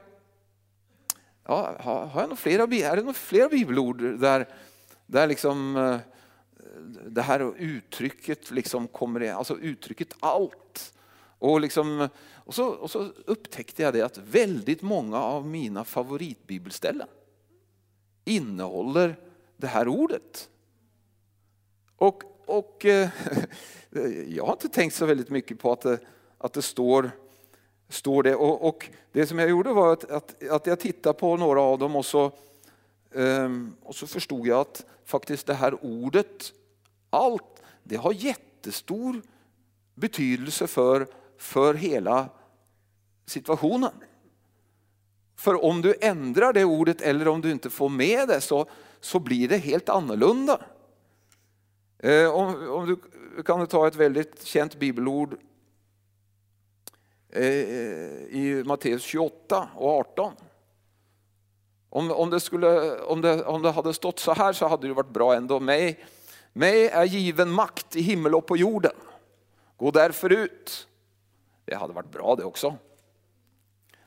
ja, 1.46 1.76
har, 1.80 2.22
jag 2.22 2.30
några 2.30 2.36
flera, 2.36 2.64
är 2.64 2.96
det 2.96 3.02
några 3.02 3.14
flera 3.14 3.50
bibelord 3.50 4.20
där, 4.20 4.48
där 5.06 5.28
liksom, 5.28 5.78
eh, 5.78 5.98
det 7.08 7.22
här 7.22 7.54
uttrycket 7.58 8.52
liksom 8.52 8.88
kommer, 8.88 9.34
alltså 9.34 9.58
uttrycket 9.58 10.14
allt. 10.20 10.94
Och, 11.40 11.62
liksom, 11.62 12.10
och, 12.34 12.56
så, 12.56 12.68
och 12.68 12.92
så 12.92 13.00
upptäckte 13.26 13.84
jag 13.84 13.94
det 13.94 14.02
att 14.02 14.18
väldigt 14.18 14.82
många 14.82 15.18
av 15.18 15.48
mina 15.48 15.84
favoritbibelställen 15.84 17.08
innehåller 18.26 19.16
det 19.58 19.68
här 19.68 19.88
ordet. 19.88 20.50
Och, 21.96 22.24
och 22.46 22.86
eh, 22.86 23.10
jag 24.28 24.46
har 24.46 24.54
inte 24.54 24.70
tänkt 24.70 24.96
så 24.96 25.06
väldigt 25.06 25.30
mycket 25.30 25.60
på 25.60 25.72
att 25.72 25.82
det, 25.82 26.00
att 26.38 26.54
det 26.54 26.62
står, 26.62 27.12
står 27.90 28.24
det. 28.24 28.36
Och, 28.36 28.68
och 28.68 28.90
det 29.12 29.28
som 29.28 29.40
jag 29.40 29.50
gjorde 29.50 29.74
var 29.74 29.94
att, 29.94 30.12
att, 30.12 30.44
att 30.50 30.68
jag 30.68 30.80
tittade 30.80 31.20
på 31.20 31.38
några 31.38 31.62
av 31.62 31.80
dem 31.80 31.96
och 31.96 32.06
så, 32.06 32.32
um, 33.12 33.76
och 33.84 33.96
så 33.96 34.08
förstod 34.08 34.48
jag 34.48 34.60
att 34.60 34.86
faktiskt 35.06 35.48
det 35.48 35.54
här 35.54 35.86
ordet, 35.86 36.54
allt, 37.10 37.64
det 37.84 37.96
har 37.96 38.12
jättestor 38.14 39.22
betydelse 39.96 40.68
för, 40.68 41.08
för 41.38 41.74
hela 41.74 42.30
situationen. 43.26 43.92
För 45.36 45.66
om 45.66 45.82
du 45.82 45.96
ändrar 46.02 46.54
det 46.54 46.66
ordet 46.66 47.02
eller 47.02 47.28
om 47.28 47.42
du 47.42 47.52
inte 47.52 47.70
får 47.70 47.90
med 47.90 48.28
det 48.28 48.42
så, 48.42 48.66
så 49.00 49.20
blir 49.20 49.50
det 49.50 49.58
helt 49.58 49.90
annorlunda. 49.90 50.62
Eh, 52.00 52.36
om, 52.36 52.70
om 52.70 52.86
du 52.86 53.44
kan 53.44 53.68
ta 53.68 53.88
ett 53.88 53.96
väldigt 53.96 54.44
känt 54.44 54.80
bibelord 54.80 55.38
Eh, 57.36 57.44
i 58.30 58.64
Matteus 58.66 59.04
28 59.04 59.70
och 59.76 59.90
18. 59.90 60.34
Om, 61.90 62.12
om, 62.12 62.30
det 62.30 62.40
skulle, 62.40 63.00
om, 63.00 63.22
det, 63.22 63.44
om 63.44 63.62
det 63.62 63.72
hade 63.72 63.94
stått 63.94 64.20
så 64.20 64.34
här 64.34 64.54
så 64.54 64.68
hade 64.68 64.88
det 64.88 64.94
varit 64.94 65.14
bra 65.14 65.36
ändå. 65.36 65.60
Mig, 65.60 66.06
mig 66.54 66.88
är 66.88 67.04
given 67.04 67.50
makt 67.50 67.96
i 67.96 68.02
himmel 68.02 68.36
och 68.36 68.46
på 68.46 68.58
jorden. 68.58 68.92
Gå 69.78 69.92
därför 69.92 70.30
ut. 70.30 70.88
Det 71.66 71.76
hade 71.76 71.94
varit 71.94 72.12
bra 72.12 72.36
det 72.36 72.44
också. 72.44 72.76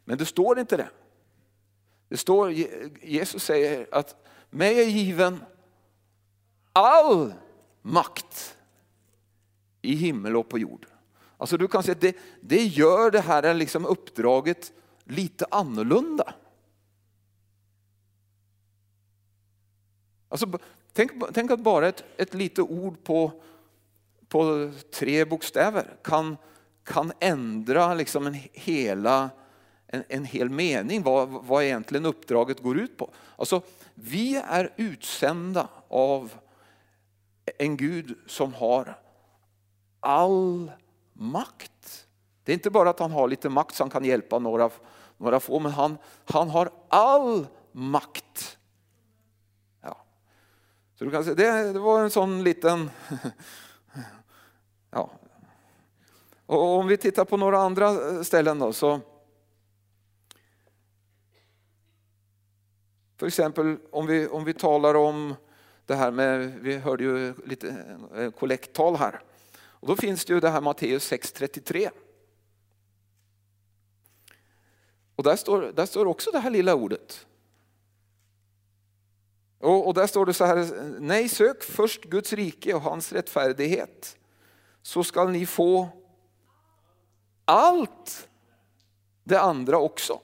Men 0.04 0.18
det 0.18 0.26
står 0.26 0.58
inte 0.58 0.76
det. 0.76 0.88
Det 2.08 2.16
står, 2.16 2.52
Jesus 3.02 3.42
säger 3.42 3.86
att 3.92 4.26
mig 4.50 4.80
är 4.80 4.88
given 4.88 5.44
all 6.72 7.32
makt 7.82 8.56
i 9.82 9.94
himmel 9.94 10.36
och 10.36 10.48
på 10.48 10.58
jord. 10.58 10.86
Alltså 11.38 11.56
du 11.56 11.68
kan 11.68 11.82
säga 11.82 11.92
att 11.92 12.00
det, 12.00 12.16
det 12.40 12.64
gör 12.64 13.10
det 13.10 13.20
här 13.20 13.54
liksom 13.54 13.86
uppdraget 13.86 14.72
lite 15.04 15.46
annorlunda. 15.50 16.34
Alltså, 20.28 20.58
tänk, 20.92 21.12
tänk 21.32 21.50
att 21.50 21.60
bara 21.60 21.88
ett, 21.88 22.04
ett 22.16 22.34
litet 22.34 22.58
ord 22.58 23.04
på, 23.04 23.32
på 24.28 24.72
tre 24.94 25.24
bokstäver 25.24 25.96
kan, 26.02 26.36
kan 26.84 27.12
ändra 27.20 27.94
liksom 27.94 28.26
en, 28.26 28.36
hela, 28.52 29.30
en, 29.86 30.04
en 30.08 30.24
hel 30.24 30.50
mening, 30.50 31.02
vad, 31.02 31.28
vad 31.28 31.64
egentligen 31.64 32.06
uppdraget 32.06 32.60
går 32.60 32.78
ut 32.78 32.96
på. 32.96 33.10
Alltså, 33.36 33.62
vi 33.94 34.36
är 34.36 34.72
utsända 34.76 35.68
av 35.88 36.32
en 37.58 37.76
Gud 37.76 38.18
som 38.26 38.54
har 38.54 38.98
all 40.00 40.70
makt. 41.18 42.06
Det 42.44 42.52
är 42.52 42.54
inte 42.54 42.70
bara 42.70 42.90
att 42.90 42.98
han 42.98 43.10
har 43.10 43.28
lite 43.28 43.48
makt 43.48 43.74
så 43.74 43.82
han 43.82 43.90
kan 43.90 44.04
hjälpa 44.04 44.38
några, 44.38 44.70
några 45.16 45.40
få, 45.40 45.60
men 45.60 45.72
han, 45.72 45.98
han 46.24 46.50
har 46.50 46.70
all 46.88 47.46
makt. 47.72 48.58
Ja. 49.82 49.96
Så 50.94 51.04
du 51.04 51.10
kan 51.10 51.24
säga, 51.24 51.34
det, 51.34 51.72
det 51.72 51.78
var 51.78 52.02
en 52.02 52.10
sån 52.10 52.44
liten... 52.44 52.90
ja. 54.90 55.10
Och 56.46 56.78
om 56.78 56.86
vi 56.86 56.96
tittar 56.96 57.24
på 57.24 57.36
några 57.36 57.58
andra 57.58 57.90
eh, 57.90 58.22
ställen 58.22 58.58
då 58.58 58.72
så... 58.72 59.00
För 63.16 63.26
exempel 63.26 63.76
om 63.90 64.06
vi, 64.06 64.28
om 64.28 64.44
vi 64.44 64.54
talar 64.54 64.94
om 64.94 65.34
det 65.86 65.94
här 65.94 66.10
med, 66.10 66.54
vi 66.60 66.78
hörde 66.78 67.04
ju 67.04 67.34
lite 67.46 67.96
eh, 68.16 68.30
kollekttal 68.30 68.96
här. 68.96 69.20
Och 69.80 69.88
då 69.88 69.96
finns 69.96 70.24
det 70.24 70.32
ju 70.32 70.40
det 70.40 70.50
här 70.50 70.60
Matteus 70.60 71.12
6.33. 71.12 71.90
Och 75.16 75.24
där 75.24 75.36
står, 75.36 75.62
där 75.62 75.86
står 75.86 76.06
också 76.06 76.30
det 76.30 76.38
här 76.38 76.50
lilla 76.50 76.74
ordet. 76.74 77.26
Och, 79.58 79.86
och 79.86 79.94
där 79.94 80.06
står 80.06 80.26
det 80.26 80.34
så 80.34 80.44
här, 80.44 80.84
nej 81.00 81.28
sök 81.28 81.62
först 81.62 82.04
Guds 82.04 82.32
rike 82.32 82.74
och 82.74 82.80
hans 82.80 83.12
rättfärdighet 83.12 84.18
så 84.82 85.04
skall 85.04 85.30
ni 85.30 85.46
få 85.46 85.88
allt 87.44 88.28
det 89.24 89.40
andra 89.40 89.78
också. 89.78 90.20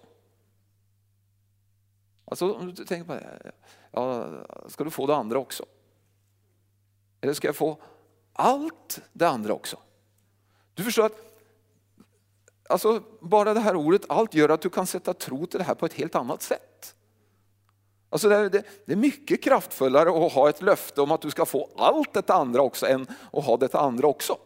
Alltså 2.24 2.54
om 2.54 2.74
du 2.74 2.84
tänker 2.84 3.06
på 3.06 3.14
det, 3.14 3.52
ja, 3.92 4.30
ska 4.68 4.84
du 4.84 4.90
få 4.90 5.06
det 5.06 5.16
andra 5.16 5.38
också? 5.38 5.66
Eller 7.20 7.32
ska 7.32 7.48
jag 7.48 7.56
få 7.56 7.82
allt 8.34 9.00
det 9.12 9.28
andra 9.28 9.52
också. 9.52 9.78
Du 10.74 10.82
förstår 10.82 11.06
att 11.06 11.34
alltså, 12.68 13.02
bara 13.20 13.54
det 13.54 13.60
här 13.60 13.76
ordet 13.76 14.02
allt 14.08 14.34
gör 14.34 14.48
att 14.48 14.62
du 14.62 14.70
kan 14.70 14.86
sätta 14.86 15.14
tro 15.14 15.46
till 15.46 15.58
det 15.58 15.64
här 15.64 15.74
på 15.74 15.86
ett 15.86 15.92
helt 15.92 16.14
annat 16.14 16.42
sätt. 16.42 16.94
Alltså 18.08 18.28
det, 18.28 18.48
det, 18.48 18.64
det 18.86 18.92
är 18.92 18.96
mycket 18.96 19.42
kraftfullare 19.42 20.26
att 20.26 20.32
ha 20.32 20.48
ett 20.48 20.62
löfte 20.62 21.00
om 21.00 21.10
att 21.10 21.20
du 21.20 21.30
ska 21.30 21.46
få 21.46 21.70
allt 21.76 22.12
detta 22.12 22.34
andra 22.34 22.62
också 22.62 22.86
än 22.86 23.06
att 23.32 23.44
ha 23.44 23.56
detta 23.56 23.80
andra 23.80 24.06
också. 24.06 24.38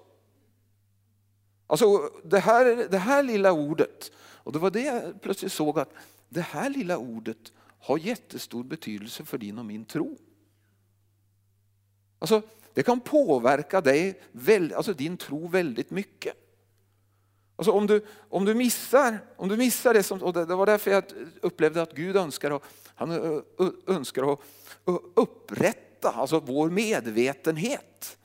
Alltså 1.66 2.10
det 2.24 2.38
här, 2.38 2.88
det 2.90 2.98
här 2.98 3.22
lilla 3.22 3.52
ordet, 3.52 4.12
och 4.18 4.52
det 4.52 4.58
var 4.58 4.70
det 4.70 4.80
jag 4.80 5.22
plötsligt 5.22 5.52
såg 5.52 5.78
att 5.78 5.92
det 6.28 6.40
här 6.40 6.70
lilla 6.70 6.98
ordet 6.98 7.52
har 7.80 7.98
jättestor 7.98 8.64
betydelse 8.64 9.24
för 9.24 9.38
din 9.38 9.58
och 9.58 9.66
min 9.66 9.84
tro. 9.84 10.18
Alltså 12.18 12.42
det 12.78 12.82
kan 12.82 13.00
påverka 13.00 13.80
dig, 13.80 14.20
alltså 14.76 14.92
din 14.92 15.16
tro 15.16 15.48
väldigt 15.48 15.90
mycket. 15.90 16.34
Alltså 17.56 17.72
om, 17.72 17.86
du, 17.86 18.06
om, 18.28 18.44
du 18.44 18.54
missar, 18.54 19.18
om 19.36 19.48
du 19.48 19.56
missar 19.56 19.94
det, 19.94 20.02
som, 20.02 20.22
och 20.22 20.32
det, 20.32 20.44
var 20.44 20.66
därför 20.66 20.90
jag 20.90 21.04
upplevde 21.42 21.82
att 21.82 21.92
Gud 21.92 22.16
önskar, 22.16 22.50
att, 22.50 22.62
han 22.94 23.42
önskar 23.86 24.32
att 24.32 24.40
upprätta 25.14 26.10
alltså 26.10 26.40
vår 26.40 26.70
medvetenhet 26.70 28.18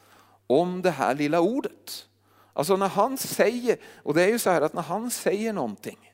om 0.47 0.81
det 0.81 0.91
här 0.91 1.15
lilla 1.15 1.39
ordet. 1.39 2.07
Alltså 2.53 2.77
när 2.77 2.89
han 2.89 3.17
säger, 3.17 3.77
och 4.03 4.13
det 4.13 4.23
är 4.23 4.29
ju 4.29 4.39
så 4.39 4.49
här 4.49 4.61
att 4.61 4.73
när 4.73 4.81
han 4.81 5.11
säger 5.11 5.53
någonting 5.53 6.13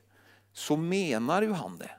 så 0.52 0.76
menar 0.76 1.42
ju 1.42 1.52
han 1.52 1.78
det. 1.78 1.90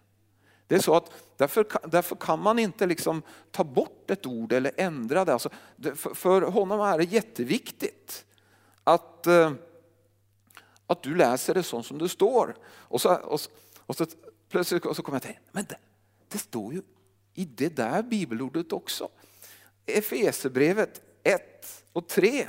Det 0.71 0.77
är 0.77 0.79
så 0.79 0.95
att 0.95 1.11
därför, 1.37 1.65
därför 1.87 2.15
kan 2.15 2.39
man 2.39 2.59
inte 2.59 2.85
liksom 2.85 3.21
ta 3.51 3.63
bort 3.63 4.11
ett 4.11 4.25
ord 4.25 4.53
eller 4.53 4.71
ändra 4.77 5.25
det. 5.25 5.33
Alltså, 5.33 5.49
för, 5.95 6.13
för 6.13 6.41
honom 6.41 6.81
är 6.81 6.97
det 6.97 7.03
jätteviktigt 7.03 8.25
att, 8.83 9.27
eh, 9.27 9.51
att 10.87 11.03
du 11.03 11.15
läser 11.15 11.53
det 11.53 11.63
så 11.63 11.83
som 11.83 11.97
det 11.97 12.09
står. 12.09 12.55
Och 12.69 13.01
så, 13.01 13.15
och, 13.15 13.39
och 13.85 13.95
så 13.95 14.05
plötsligt 14.49 14.85
och 14.85 14.95
så 14.95 15.03
kommer 15.03 15.15
jag 15.15 15.23
till, 15.23 15.37
men 15.51 15.65
det, 15.69 15.77
det 16.27 16.37
står 16.37 16.73
ju 16.73 16.81
i 17.33 17.45
det 17.45 17.75
där 17.75 18.03
bibelordet 18.03 18.71
också. 18.71 19.09
Efesebrevet 19.85 21.01
1 21.23 21.83
och 21.93 22.07
3. 22.07 22.47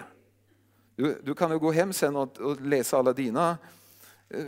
Du, 0.96 1.22
du 1.24 1.34
kan 1.34 1.50
ju 1.50 1.58
gå 1.58 1.72
hem 1.72 1.92
sen 1.92 2.16
och, 2.16 2.40
och 2.40 2.60
läsa 2.60 2.98
alla 2.98 3.12
dina 3.12 3.58
Eh, 4.32 4.44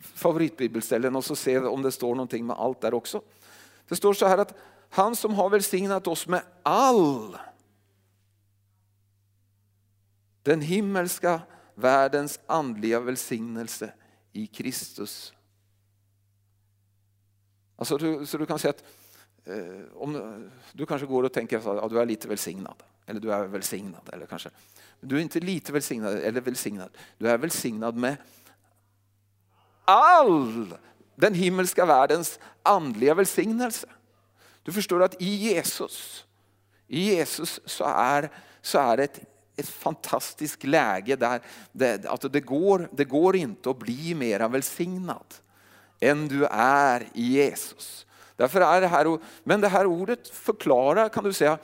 favoritbibelställen 0.00 1.16
och 1.16 1.24
så 1.24 1.36
se 1.36 1.58
om 1.58 1.82
det 1.82 1.92
står 1.92 2.14
någonting 2.14 2.46
med 2.46 2.56
allt 2.56 2.80
där 2.80 2.94
också. 2.94 3.22
Det 3.88 3.96
står 3.96 4.14
så 4.14 4.26
här 4.26 4.38
att 4.38 4.54
han 4.90 5.16
som 5.16 5.34
har 5.34 5.50
välsignat 5.50 6.06
oss 6.06 6.26
med 6.26 6.42
all 6.62 7.36
den 10.42 10.60
himmelska 10.60 11.40
världens 11.74 12.40
andliga 12.46 13.00
välsignelse 13.00 13.92
i 14.32 14.46
Kristus. 14.46 15.32
Alltså 17.76 17.96
du, 17.96 18.26
så 18.26 18.38
du 18.38 18.46
kan 18.46 18.58
säga 18.58 18.70
att 18.70 18.84
eh, 19.44 19.84
om, 19.94 20.50
du 20.72 20.86
kanske 20.86 21.06
går 21.06 21.22
och 21.22 21.32
tänker 21.32 21.58
att 21.58 21.64
ja, 21.64 21.88
du 21.88 22.00
är 22.00 22.06
lite 22.06 22.28
välsignad. 22.28 22.82
Eller 23.06 23.20
du 23.20 23.32
är 23.32 23.44
välsignad. 23.44 24.10
Eller 24.12 24.26
kanske. 24.26 24.50
Du 25.00 25.16
är 25.16 25.20
inte 25.20 25.40
lite 25.40 25.72
välsignad 25.72 26.14
eller 26.14 26.40
välsignad. 26.40 26.90
Du 27.18 27.28
är 27.28 27.38
välsignad 27.38 27.96
med 27.96 28.16
all 29.84 30.74
den 31.14 31.34
himmelska 31.34 31.86
världens 31.86 32.38
andliga 32.62 33.14
välsignelse. 33.14 33.86
Du 34.62 34.72
förstår 34.72 35.02
att 35.02 35.22
i 35.22 35.34
Jesus, 35.34 36.24
i 36.88 37.00
Jesus 37.00 37.60
så 37.64 37.84
är, 37.84 38.30
så 38.62 38.78
är 38.78 38.96
det 38.96 39.04
ett, 39.04 39.20
ett 39.56 39.68
fantastiskt 39.68 40.64
läge 40.64 41.16
där 41.16 41.40
det, 41.72 42.06
alltså 42.06 42.28
det, 42.28 42.40
går, 42.40 42.88
det 42.92 43.04
går 43.04 43.36
inte 43.36 43.70
att 43.70 43.78
bli 43.78 44.14
mer 44.14 44.48
välsignad 44.48 45.34
än 46.00 46.28
du 46.28 46.46
är 46.50 47.08
i 47.14 47.22
Jesus. 47.22 48.06
Därför 48.36 48.60
är 48.60 48.80
det 48.80 48.86
här, 48.86 49.18
men 49.44 49.60
det 49.60 49.68
här 49.68 49.86
ordet 49.86 50.28
förklarar 50.28 51.08
kan 51.08 51.24
du 51.24 51.32
säga 51.32 51.58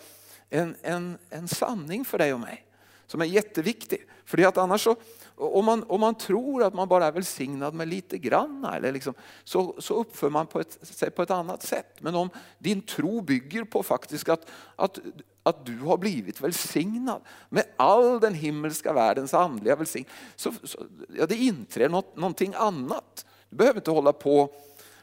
en, 0.50 0.76
en, 0.82 1.18
en 1.30 1.48
sanning 1.48 2.04
för 2.04 2.18
dig 2.18 2.34
och 2.34 2.40
mig 2.40 2.66
som 3.06 3.20
är 3.20 3.24
jätteviktig. 3.24 4.06
För 4.24 4.36
det 4.36 4.44
att 4.44 4.58
annars 4.58 4.84
så, 4.84 4.96
om 5.40 5.64
man, 5.64 5.84
om 5.88 6.00
man 6.00 6.14
tror 6.14 6.62
att 6.62 6.74
man 6.74 6.88
bara 6.88 7.06
är 7.06 7.12
välsignad 7.12 7.74
med 7.74 7.88
lite 7.88 8.18
grann 8.18 8.64
eller 8.64 8.92
liksom, 8.92 9.14
så, 9.44 9.74
så 9.78 9.94
uppför 9.94 10.30
man 10.30 10.46
på 10.46 10.60
ett, 10.60 10.78
sig 10.82 11.10
på 11.10 11.22
ett 11.22 11.30
annat 11.30 11.62
sätt. 11.62 11.96
Men 11.98 12.14
om 12.14 12.30
din 12.58 12.82
tro 12.82 13.20
bygger 13.20 13.64
på 13.64 13.82
faktiskt 13.82 14.28
att, 14.28 14.50
att, 14.76 14.98
att 15.42 15.66
du 15.66 15.78
har 15.78 15.98
blivit 15.98 16.40
välsignad 16.40 17.22
med 17.48 17.64
all 17.76 18.20
den 18.20 18.34
himmelska 18.34 18.92
världens 18.92 19.34
andliga 19.34 19.76
välsignelse, 19.76 20.16
så, 20.36 20.52
så 20.62 20.86
ja, 21.08 21.26
det 21.26 21.36
inträder 21.36 21.88
något, 21.88 22.16
någonting 22.16 22.54
annat. 22.56 23.26
Du 23.50 23.56
behöver 23.56 23.80
inte 23.80 23.90
hålla 23.90 24.12
på 24.12 24.54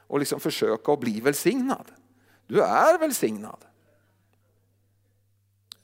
och 0.08 0.20
liksom 0.20 0.40
försöka 0.40 0.92
att 0.92 1.00
bli 1.00 1.22
välsignad. 1.22 1.86
Du 2.48 2.62
är 2.62 3.00
välsignad. 3.00 3.66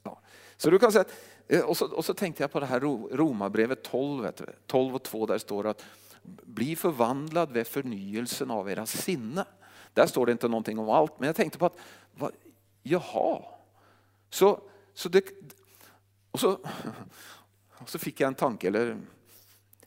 Ja. 0.02 0.20
Så 0.56 0.70
du 0.70 0.78
kan 0.78 0.92
säga 0.92 1.00
att 1.02 1.12
Eh, 1.48 1.60
och 1.60 1.76
så, 1.76 1.86
och 1.86 2.04
så 2.04 2.14
tänkte 2.14 2.42
jag 2.42 2.52
på 2.52 2.60
det 2.60 2.66
här 2.66 2.80
Romarbrevet 3.16 3.82
12, 3.82 4.32
12 4.66 4.94
och 4.94 5.02
2 5.02 5.26
där 5.26 5.38
står 5.38 5.66
att 5.66 5.84
bli 6.24 6.76
förvandlad 6.76 7.52
vid 7.52 7.66
förnyelsen 7.66 8.50
av 8.50 8.70
era 8.70 8.86
sinne. 8.86 9.44
Där 9.92 10.06
står 10.06 10.26
det 10.26 10.32
inte 10.32 10.48
någonting 10.48 10.78
om 10.78 10.90
allt, 10.90 11.20
men 11.20 11.26
jag 11.26 11.36
tänkte 11.36 11.58
på 11.58 11.66
att, 11.66 11.76
vad, 12.14 12.32
jaha, 12.82 13.42
så, 14.30 14.60
så 14.94 15.08
det, 15.08 15.24
och 16.30 16.40
så, 16.40 16.58
och 17.68 17.88
så 17.88 17.98
fick 17.98 18.20
jag 18.20 18.28
en 18.28 18.34
tanke, 18.34 18.66
eller 18.66 19.00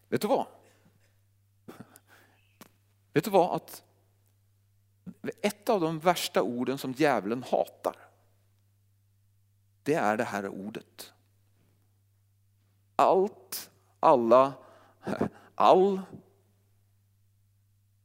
vet 0.10 0.22
du 0.22 0.28
vad? 0.28 0.46
Vet 3.14 3.24
du 3.24 3.30
vad? 3.30 3.56
Att 3.56 3.84
ett 5.42 5.70
av 5.70 5.82
de 5.82 6.00
värsta 6.00 6.42
orden 6.42 6.78
som 6.78 6.92
djävulen 6.92 7.44
hatar, 7.44 7.96
det 9.84 9.94
är 9.94 10.18
det 10.18 10.24
här 10.24 10.48
ordet. 10.48 11.14
Allt, 13.00 13.70
alla, 14.00 14.54
all. 15.56 16.02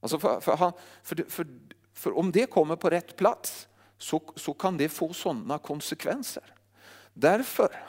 Alltså 0.00 0.18
för, 0.18 0.40
för, 0.40 0.56
han, 0.56 0.72
för, 1.02 1.24
för, 1.28 1.46
för 1.92 2.18
om 2.18 2.32
det 2.32 2.50
kommer 2.50 2.76
på 2.76 2.90
rätt 2.90 3.16
plats 3.16 3.68
så, 3.98 4.22
så 4.36 4.54
kan 4.54 4.76
det 4.76 4.88
få 4.88 5.12
sådana 5.12 5.58
konsekvenser. 5.58 6.54
Därför, 7.14 7.84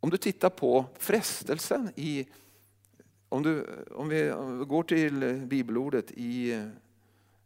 om 0.00 0.10
du 0.10 0.16
tittar 0.16 0.50
på 0.50 0.84
frestelsen 0.98 1.92
i 1.96 2.28
om, 3.28 3.42
du, 3.42 3.66
om, 3.90 4.08
vi, 4.08 4.32
går 4.66 4.82
till 4.82 5.46
bibelordet 5.46 6.10
i, 6.10 6.62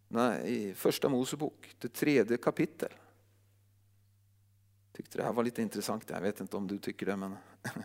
nej, 0.08 0.54
i 0.54 0.74
första 0.74 1.08
Mosebok, 1.08 1.74
det 1.78 1.88
tredje 1.88 2.36
kapitlet. 2.36 2.92
Tyckte 4.96 5.18
det 5.18 5.24
här 5.24 5.32
var 5.32 5.44
lite 5.44 5.62
intressant, 5.62 6.10
jag 6.10 6.20
vet 6.20 6.40
inte 6.40 6.56
om 6.56 6.66
du 6.66 6.78
tycker 6.78 7.06
det 7.06 7.16
men. 7.16 7.36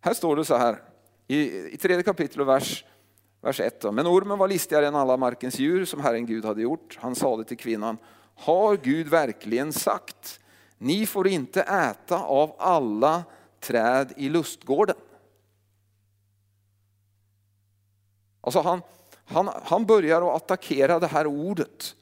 här 0.00 0.14
står 0.14 0.36
det 0.36 0.44
så 0.44 0.56
här 0.56 0.82
i, 1.26 1.74
i 1.74 1.76
tredje 1.76 2.02
kapitel 2.02 2.40
och 2.40 2.48
vers, 2.48 2.84
vers 3.40 3.60
1. 3.60 3.82
Men 3.82 4.06
ormen 4.06 4.38
var 4.38 4.48
listigare 4.48 4.86
än 4.86 4.94
alla 4.94 5.16
markens 5.16 5.58
djur 5.58 5.84
som 5.84 6.00
Herren 6.00 6.26
Gud 6.26 6.44
hade 6.44 6.62
gjort. 6.62 6.98
Han 7.00 7.14
sade 7.14 7.44
till 7.44 7.56
kvinnan, 7.56 7.96
har 8.34 8.76
Gud 8.76 9.08
verkligen 9.08 9.72
sagt, 9.72 10.40
ni 10.78 11.06
får 11.06 11.28
inte 11.28 11.62
äta 11.62 12.22
av 12.22 12.56
alla 12.58 13.24
träd 13.60 14.12
i 14.16 14.28
lustgården? 14.28 14.96
Alltså 18.40 18.60
han, 18.60 18.82
han, 19.24 19.50
han 19.62 19.86
börjar 19.86 20.22
att 20.22 20.42
attackera 20.42 20.98
det 20.98 21.06
här 21.06 21.26
ordet. 21.26 21.96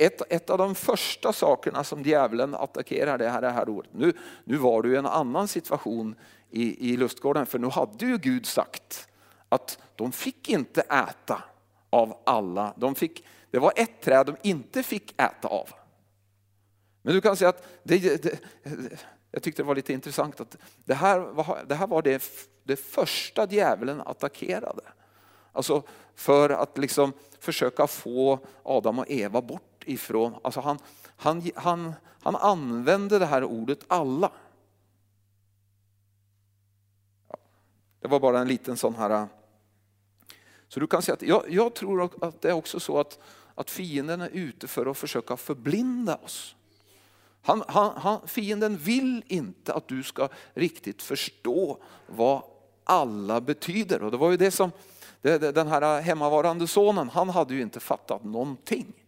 Ett, 0.00 0.32
ett 0.32 0.50
av 0.50 0.58
de 0.58 0.74
första 0.74 1.32
sakerna 1.32 1.84
som 1.84 2.02
djävulen 2.02 2.54
attackerar 2.54 3.18
det 3.18 3.28
här, 3.28 3.40
det 3.40 3.50
här 3.50 3.68
ordet. 3.68 3.90
Nu, 3.94 4.12
nu 4.44 4.56
var 4.56 4.82
du 4.82 4.94
i 4.94 4.96
en 4.96 5.06
annan 5.06 5.48
situation 5.48 6.14
i, 6.50 6.92
i 6.92 6.96
lustgården 6.96 7.46
för 7.46 7.58
nu 7.58 7.68
hade 7.68 8.06
ju 8.06 8.18
Gud 8.18 8.46
sagt 8.46 9.08
att 9.48 9.78
de 9.96 10.12
fick 10.12 10.48
inte 10.48 10.80
äta 10.80 11.42
av 11.90 12.16
alla. 12.24 12.74
De 12.76 12.94
fick, 12.94 13.26
det 13.50 13.58
var 13.58 13.72
ett 13.76 14.00
träd 14.00 14.26
de 14.26 14.36
inte 14.48 14.82
fick 14.82 15.20
äta 15.20 15.48
av. 15.48 15.68
Men 17.02 17.14
du 17.14 17.20
kan 17.20 17.36
säga 17.36 17.48
att 17.48 17.66
det, 17.82 18.22
det, 18.22 18.40
jag 19.30 19.42
tyckte 19.42 19.62
det 19.62 19.66
var 19.66 19.74
lite 19.74 19.92
intressant 19.92 20.40
att 20.40 20.56
det 20.84 20.94
här 20.94 21.18
var 21.18 21.64
det, 21.68 21.74
här 21.74 21.86
var 21.86 22.02
det, 22.02 22.22
det 22.64 22.76
första 22.76 23.46
djävulen 23.50 24.00
attackerade. 24.00 24.82
Alltså 25.52 25.82
för 26.14 26.50
att 26.50 26.78
liksom 26.78 27.12
försöka 27.40 27.86
få 27.86 28.38
Adam 28.62 28.98
och 28.98 29.10
Eva 29.10 29.42
bort 29.42 29.69
ifrån, 29.86 30.34
alltså 30.42 30.60
han, 30.60 30.78
han, 31.16 31.50
han, 31.54 31.92
han 32.22 32.36
använde 32.36 33.18
det 33.18 33.26
här 33.26 33.44
ordet 33.44 33.78
alla. 33.88 34.30
Det 38.00 38.08
var 38.08 38.20
bara 38.20 38.38
en 38.38 38.48
liten 38.48 38.76
sån 38.76 38.94
här... 38.94 39.10
Äh, 39.10 39.26
så 40.68 40.80
du 40.80 40.86
kan 40.86 41.02
säga 41.02 41.14
att 41.14 41.22
jag, 41.22 41.44
jag 41.48 41.74
tror 41.74 42.24
att 42.24 42.42
det 42.42 42.48
är 42.48 42.52
också 42.52 42.80
så 42.80 43.00
att, 43.00 43.18
att 43.54 43.70
fienden 43.70 44.20
är 44.20 44.28
ute 44.32 44.68
för 44.68 44.86
att 44.86 44.98
försöka 44.98 45.36
förblinda 45.36 46.16
oss. 46.16 46.56
Han, 47.42 47.62
han, 47.68 47.92
han, 47.96 48.28
fienden 48.28 48.76
vill 48.76 49.24
inte 49.26 49.74
att 49.74 49.88
du 49.88 50.02
ska 50.02 50.28
riktigt 50.54 51.02
förstå 51.02 51.78
vad 52.06 52.42
alla 52.84 53.40
betyder. 53.40 54.02
Och 54.02 54.10
det 54.10 54.16
var 54.16 54.30
ju 54.30 54.36
det 54.36 54.50
som 54.50 54.70
den 55.22 55.68
här 55.68 55.98
äh, 55.98 56.02
hemmavarande 56.02 56.66
sonen, 56.66 57.08
han 57.08 57.28
hade 57.28 57.54
ju 57.54 57.62
inte 57.62 57.80
fattat 57.80 58.24
någonting. 58.24 58.99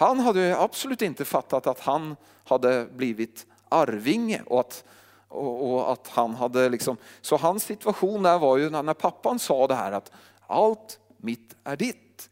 Han 0.00 0.20
hade 0.20 0.58
absolut 0.58 1.02
inte 1.02 1.24
fattat 1.24 1.66
att 1.66 1.80
han 1.80 2.16
hade 2.44 2.86
blivit 2.86 3.46
arvinge 3.68 4.42
och 4.46 4.60
att, 4.60 4.84
och, 5.28 5.72
och 5.72 5.92
att 5.92 6.08
han 6.08 6.34
hade 6.34 6.68
liksom, 6.68 6.96
så 7.20 7.36
hans 7.36 7.62
situation 7.62 8.22
där 8.22 8.38
var 8.38 8.56
ju 8.56 8.70
när 8.70 8.94
pappan 8.94 9.38
sa 9.38 9.66
det 9.66 9.74
här 9.74 9.92
att 9.92 10.12
allt 10.46 10.98
mitt 11.16 11.56
är 11.64 11.76
ditt. 11.76 12.30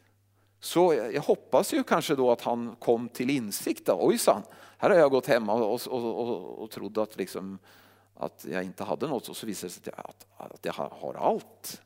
Så 0.60 0.94
jag 0.94 1.22
hoppas 1.22 1.72
ju 1.72 1.82
kanske 1.82 2.14
då 2.14 2.30
att 2.30 2.42
han 2.42 2.76
kom 2.78 3.08
till 3.08 3.30
insikt. 3.30 3.88
Ojsan, 3.88 4.42
här 4.78 4.90
har 4.90 4.96
jag 4.96 5.10
gått 5.10 5.26
hemma 5.26 5.52
och, 5.52 5.86
och, 5.86 6.28
och, 6.28 6.62
och 6.62 6.70
trodde 6.70 7.02
att 7.02 7.16
liksom, 7.16 7.58
att 8.14 8.46
jag 8.50 8.64
inte 8.64 8.84
hade 8.84 9.06
något 9.06 9.28
och 9.28 9.36
så 9.36 9.46
visade 9.46 9.68
det 9.68 9.72
sig 9.72 9.92
att 9.96 10.26
jag, 10.38 10.52
att 10.52 10.64
jag 10.64 10.72
har 10.72 11.14
allt. 11.14 11.82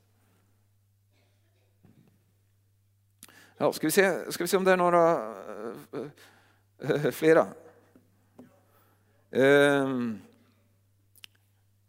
Ja, 3.63 3.73
ska, 3.73 3.87
vi 3.87 3.91
se, 3.91 4.33
ska 4.33 4.45
vi 4.45 4.49
se 4.49 4.57
om 4.57 4.65
det 4.65 4.73
är 4.73 4.77
några 4.77 5.35
äh, 6.79 7.11
flera? 7.11 7.47
Ehm, 9.31 10.21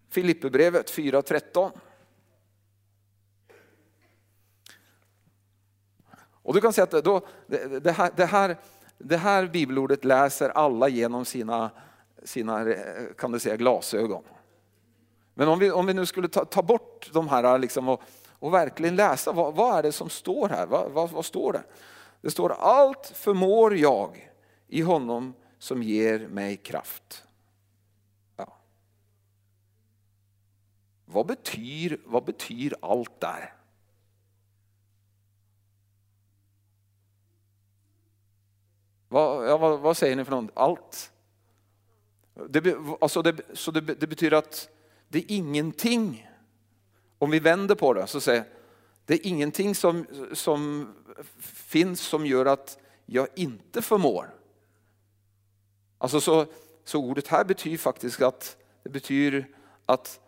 Filipperbrevet 0.09 0.91
4.13. 0.91 1.71
Och 6.21 6.53
du 6.53 6.61
kan 6.61 6.73
säga 6.73 6.83
att 6.83 7.05
då, 7.05 7.27
det, 7.47 7.79
det, 7.79 7.91
här, 7.91 8.11
det, 8.15 8.25
här, 8.25 8.57
det 8.97 9.17
här 9.17 9.47
bibelordet 9.47 10.05
läser 10.05 10.49
alla 10.49 10.87
genom 10.87 11.25
sina, 11.25 11.71
sina 12.23 12.71
eh, 12.71 13.13
kan 13.17 13.31
du 13.31 13.39
säga, 13.39 13.55
glasögon. 13.55 14.23
Men 15.33 15.47
om 15.47 15.59
vi, 15.59 15.71
om 15.71 15.85
vi 15.85 15.93
nu 15.93 16.05
skulle 16.05 16.27
ta, 16.27 16.45
ta 16.45 16.61
bort 16.61 17.09
de 17.13 17.27
här 17.27 17.59
liksom 17.59 17.89
och, 17.89 18.01
och 18.43 18.53
verkligen 18.53 18.95
läsa, 18.95 19.31
vad, 19.31 19.55
vad, 19.55 19.77
är 19.77 19.83
det 19.83 19.91
som 19.91 20.09
står 20.09 20.49
här? 20.49 20.65
Vad, 20.67 20.91
vad, 20.91 21.09
vad 21.09 21.25
står 21.25 21.53
det? 21.53 21.63
Det 22.21 22.31
står 22.31 22.51
allt 22.51 23.11
förmår 23.15 23.77
jag 23.77 24.31
i 24.67 24.81
honom 24.81 25.33
som 25.57 25.83
ger 25.83 26.27
mig 26.27 26.57
kraft. 26.57 27.23
Ja. 28.37 28.57
Vad, 31.05 31.25
betyder 31.25 31.99
vad 32.05 32.25
betyder 32.25 32.77
allt 32.81 33.19
där? 33.19 33.53
Vad, 39.07 39.49
ja, 39.49 39.57
vad, 39.57 39.79
vad, 39.79 39.97
säger 39.97 40.15
ni 40.15 40.25
för 40.25 40.31
något? 40.31 40.51
Allt? 40.53 41.11
Det, 42.49 42.75
alltså 43.01 43.21
det, 43.21 43.41
så 43.53 43.71
det, 43.71 43.81
det 43.81 44.07
betyder 44.07 44.37
att 44.37 44.69
det 45.07 45.19
är 45.19 45.25
ingenting, 45.27 46.27
om 47.23 47.31
vi 47.31 47.39
vänder 47.39 47.75
på 47.75 47.93
det, 47.93 48.07
så 48.07 48.21
säger 48.21 48.45
det 49.05 49.13
är 49.13 49.27
ingenting 49.27 49.75
som, 49.75 50.05
som 50.33 50.93
finns 51.39 52.01
som 52.01 52.25
gör 52.25 52.45
att 52.45 52.77
jag 53.05 53.27
inte 53.35 53.81
förmår. 53.81 54.33
Alltså 55.97 56.21
så, 56.21 56.45
så 56.83 56.99
ordet 56.99 57.27
här 57.27 57.45
betyder 57.45 57.77
faktiskt 57.77 58.21
att 58.21 58.57
det 58.83 58.89
betyder 58.89 59.47
att 59.85 60.19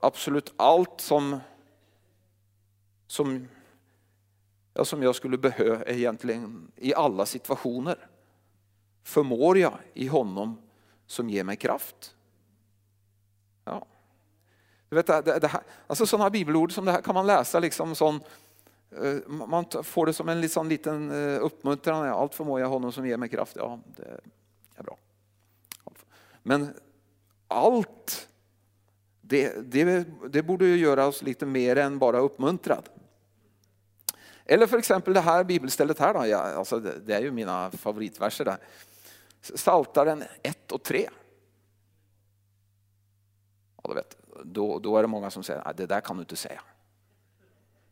absolut 0.00 0.52
allt 0.56 1.00
som, 1.00 1.40
som, 3.06 3.48
ja, 4.74 4.84
som 4.84 5.02
jag 5.02 5.14
skulle 5.14 5.38
behöva 5.38 5.84
egentligen 5.84 6.72
i 6.76 6.94
alla 6.94 7.26
situationer 7.26 8.08
förmår 9.02 9.58
jag 9.58 9.78
i 9.94 10.06
honom 10.06 10.62
som 11.06 11.30
ger 11.30 11.44
mig 11.44 11.56
kraft. 11.56 12.14
Ja. 13.64 13.86
Du 14.88 14.96
vet, 14.96 15.06
det, 15.06 15.38
det 15.38 15.48
här, 15.48 15.62
alltså 15.86 16.06
sådana 16.06 16.30
bibelord 16.30 16.72
som 16.72 16.84
det 16.84 16.92
här 16.92 17.00
kan 17.00 17.14
man 17.14 17.26
läsa 17.26 17.58
liksom 17.58 17.94
sån, 17.94 18.20
eh, 18.90 19.28
man 19.28 19.64
får 19.82 20.06
det 20.06 20.12
som 20.12 20.28
en 20.28 20.40
liksom 20.40 20.68
liten 20.68 21.10
eh, 21.10 21.44
uppmuntran. 21.44 22.08
Allt 22.08 22.34
förmår 22.34 22.60
jag 22.60 22.68
honom 22.68 22.92
som 22.92 23.06
ger 23.06 23.16
mig 23.16 23.28
kraft. 23.28 23.56
Ja, 23.56 23.80
det 23.96 24.20
är 24.74 24.82
bra. 24.82 24.96
Men 26.42 26.74
allt, 27.48 28.28
det, 29.20 29.72
det, 29.72 30.04
det 30.28 30.42
borde 30.42 30.66
ju 30.66 30.76
göra 30.76 31.06
oss 31.06 31.22
lite 31.22 31.46
mer 31.46 31.76
än 31.76 31.98
bara 31.98 32.18
uppmuntrad. 32.18 32.88
Eller 34.44 34.66
för 34.66 34.78
exempel 34.78 35.14
det 35.14 35.20
här 35.20 35.44
bibelstället 35.44 35.98
här. 35.98 36.14
Då. 36.14 36.26
Ja, 36.26 36.38
alltså 36.38 36.80
det, 36.80 37.00
det 37.00 37.14
är 37.14 37.20
ju 37.20 37.30
mina 37.30 37.70
favoritverser 37.70 38.44
där. 38.44 38.58
Saltaren 39.40 40.24
1 40.42 40.72
och 40.72 40.82
3. 40.82 41.08
Ja, 43.82 43.88
du 43.88 43.94
vet, 43.94 44.17
då, 44.44 44.78
då 44.78 44.96
är 44.96 45.02
det 45.02 45.08
många 45.08 45.30
som 45.30 45.42
säger 45.42 45.68
att 45.68 45.76
det 45.76 45.86
där 45.86 46.00
kan 46.00 46.16
du 46.16 46.20
inte 46.20 46.36
säga. 46.36 46.60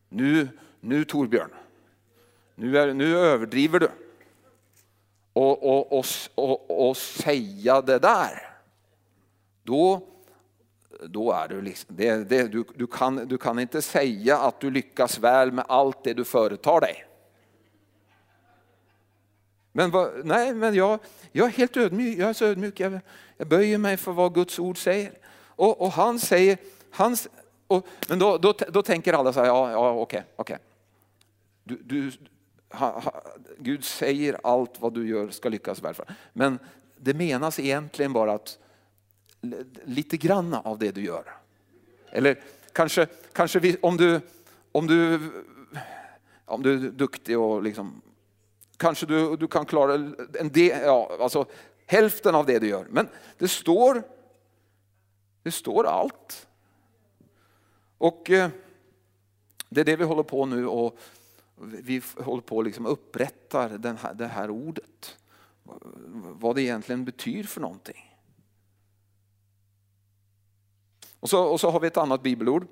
Nu, 0.08 0.48
nu 0.80 1.04
Torbjörn, 1.04 1.50
nu, 2.54 2.78
är, 2.78 2.94
nu 2.94 3.18
överdriver 3.18 3.80
du. 3.80 3.88
Och, 5.32 5.62
och, 5.62 5.98
och, 5.98 6.04
och, 6.34 6.88
och 6.88 6.96
säga 6.96 7.80
det 7.80 7.98
där, 7.98 8.56
då, 9.62 10.02
då 11.08 11.32
är 11.32 11.48
du 11.48 11.62
liksom, 11.62 11.96
det, 11.96 12.28
det, 12.28 12.48
du, 12.48 12.64
du, 12.74 12.86
kan, 12.86 13.16
du 13.16 13.38
kan 13.38 13.58
inte 13.58 13.82
säga 13.82 14.38
att 14.38 14.60
du 14.60 14.70
lyckas 14.70 15.18
väl 15.18 15.52
med 15.52 15.64
allt 15.68 16.04
det 16.04 16.14
du 16.14 16.24
företar 16.24 16.80
dig. 16.80 17.06
Men 19.72 19.90
vad, 19.90 20.26
nej, 20.26 20.54
men 20.54 20.74
jag, 20.74 20.98
jag 21.32 21.46
är 21.46 21.50
helt 21.50 21.76
ödmjuk, 21.76 22.18
jag 22.18 22.28
är 22.28 22.32
så 22.32 22.44
ödmjuk, 22.44 22.80
jag, 22.80 23.00
jag 23.36 23.48
böjer 23.48 23.78
mig 23.78 23.96
för 23.96 24.12
vad 24.12 24.34
Guds 24.34 24.58
ord 24.58 24.78
säger. 24.78 25.12
Och, 25.56 25.80
och 25.80 25.92
han 25.92 26.18
säger, 26.18 26.58
hans, 26.90 27.28
och, 27.66 27.86
men 28.08 28.18
då, 28.18 28.38
då, 28.38 28.54
då 28.68 28.82
tänker 28.82 29.12
alla 29.12 29.32
så 29.32 29.40
här, 29.40 29.46
ja, 29.46 29.70
ja 29.70 29.90
okej, 29.90 30.24
okej. 30.36 30.58
Du, 31.64 31.80
du, 31.84 32.12
ha, 32.70 33.00
ha, 33.00 33.22
Gud 33.58 33.84
säger 33.84 34.40
allt 34.42 34.80
vad 34.80 34.94
du 34.94 35.08
gör 35.08 35.30
ska 35.30 35.48
lyckas. 35.48 35.82
väl. 35.82 35.94
Men 36.32 36.58
det 36.96 37.14
menas 37.14 37.58
egentligen 37.58 38.12
bara 38.12 38.32
att 38.32 38.58
lite 39.84 40.16
grann 40.16 40.54
av 40.54 40.78
det 40.78 40.90
du 40.90 41.04
gör. 41.04 41.24
Eller 42.10 42.40
kanske, 42.72 43.06
kanske 43.32 43.58
vi, 43.58 43.76
om, 43.82 43.96
du, 43.96 44.20
om, 44.72 44.86
du, 44.86 45.20
om 46.44 46.62
du 46.62 46.74
är 46.74 46.90
duktig 46.90 47.38
och 47.38 47.62
liksom, 47.62 48.02
kanske 48.76 49.06
du, 49.06 49.36
du 49.36 49.48
kan 49.48 49.66
klara 49.66 49.94
en 50.40 50.52
del, 50.52 50.82
ja, 50.82 51.16
alltså, 51.20 51.46
hälften 51.86 52.34
av 52.34 52.46
det 52.46 52.58
du 52.58 52.68
gör. 52.68 52.86
Men 52.90 53.08
det 53.38 53.48
står, 53.48 54.02
det 55.46 55.52
står 55.52 55.86
allt. 55.86 56.48
Och 57.98 58.30
eh, 58.30 58.50
det 59.68 59.80
är 59.80 59.84
det 59.84 59.96
vi 59.96 60.04
håller 60.04 60.22
på 60.22 60.46
nu 60.46 60.66
och 60.66 60.98
vi 61.56 62.02
håller 62.16 62.42
på 62.42 62.58
att 62.58 62.64
liksom 62.64 62.86
upprättar 62.86 63.68
den 63.68 63.96
här, 63.96 64.14
det 64.14 64.26
här 64.26 64.50
ordet. 64.50 65.18
Vad 66.12 66.56
det 66.56 66.62
egentligen 66.62 67.04
betyder 67.04 67.48
för 67.48 67.60
någonting. 67.60 68.16
Och 71.20 71.30
så, 71.30 71.44
och 71.44 71.60
så 71.60 71.70
har 71.70 71.80
vi 71.80 71.86
ett 71.86 71.96
annat 71.96 72.22
bibelord 72.22 72.66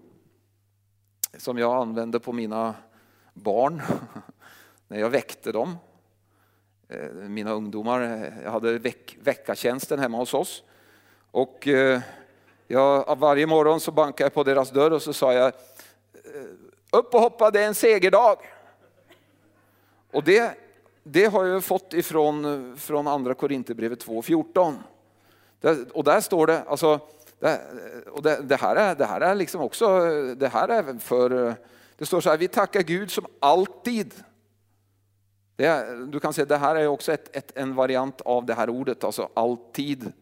som 1.38 1.58
jag 1.58 1.76
använde 1.76 2.20
på 2.20 2.32
mina 2.32 2.74
barn 3.34 3.82
när 4.88 4.98
jag 4.98 5.10
väckte 5.10 5.52
dem. 5.52 5.76
Eh, 6.88 7.12
mina 7.12 7.52
ungdomar, 7.52 8.00
eh, 8.00 8.42
jag 8.42 8.50
hade 8.50 8.78
veck, 8.78 9.16
veckatjänsten 9.20 9.98
hemma 9.98 10.18
hos 10.18 10.34
oss. 10.34 10.62
Och 11.30 11.68
jag, 12.66 13.18
varje 13.18 13.46
morgon 13.46 13.80
så 13.80 13.92
bankade 13.92 14.24
jag 14.24 14.34
på 14.34 14.42
deras 14.44 14.70
dörr 14.70 14.90
och 14.90 15.02
så 15.02 15.12
sa 15.12 15.32
jag 15.32 15.46
eh, 15.46 15.52
upp 16.90 17.14
och 17.14 17.20
hoppa, 17.20 17.50
det 17.50 17.62
är 17.62 17.66
en 17.66 17.74
segerdag. 17.74 18.36
Och 20.12 20.24
det, 20.24 20.58
det 21.02 21.24
har 21.24 21.44
jag 21.44 21.64
fått 21.64 21.92
ifrån 21.92 22.74
från 22.78 23.06
andra 23.06 23.34
Korinthierbrevet 23.34 24.06
2.14. 24.06 24.74
Och 25.92 26.04
där 26.04 26.20
står 26.20 26.46
det, 26.46 26.62
alltså, 26.62 27.00
det, 27.38 27.60
och 28.12 28.22
det, 28.22 28.40
det, 28.42 28.56
här 28.56 28.76
är, 28.76 28.94
det 28.94 29.04
här 29.04 29.20
är 29.20 29.34
liksom 29.34 29.60
också, 29.60 29.86
det 30.36 30.48
här 30.48 30.68
är 30.68 30.98
för, 30.98 31.54
det 31.98 32.06
står 32.06 32.20
så 32.20 32.30
här, 32.30 32.36
vi 32.36 32.48
tackar 32.48 32.82
Gud 32.82 33.10
som 33.10 33.26
alltid. 33.40 34.14
Det, 35.56 35.96
du 36.06 36.20
kan 36.20 36.32
säga 36.32 36.44
det 36.44 36.56
här 36.56 36.76
är 36.76 36.86
också 36.86 37.12
ett, 37.12 37.36
ett, 37.36 37.56
en 37.56 37.74
variant 37.74 38.20
av 38.20 38.46
det 38.46 38.54
här 38.54 38.70
ordet, 38.70 39.04
alltså 39.04 39.28
alltid. 39.34 40.12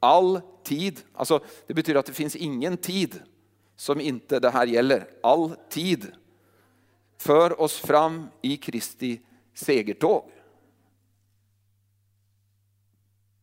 All 0.00 0.40
tid, 0.62 1.00
alltså 1.12 1.40
det 1.66 1.74
betyder 1.74 2.00
att 2.00 2.06
det 2.06 2.12
finns 2.12 2.36
ingen 2.36 2.76
tid 2.76 3.22
som 3.76 4.00
inte 4.00 4.40
det 4.40 4.50
här 4.50 4.66
gäller. 4.66 5.08
All 5.22 5.56
tid 5.68 6.12
för 7.18 7.60
oss 7.60 7.78
fram 7.78 8.26
i 8.42 8.56
Kristi 8.56 9.20
segertåg. 9.54 10.30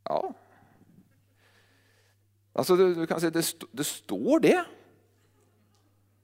Ja. 0.03 0.33
Alltså 2.53 2.75
du, 2.75 2.95
du 2.95 3.07
kan 3.07 3.19
säga 3.19 3.31
det, 3.31 3.53
det 3.71 3.83
står 3.83 4.39
det. 4.39 4.65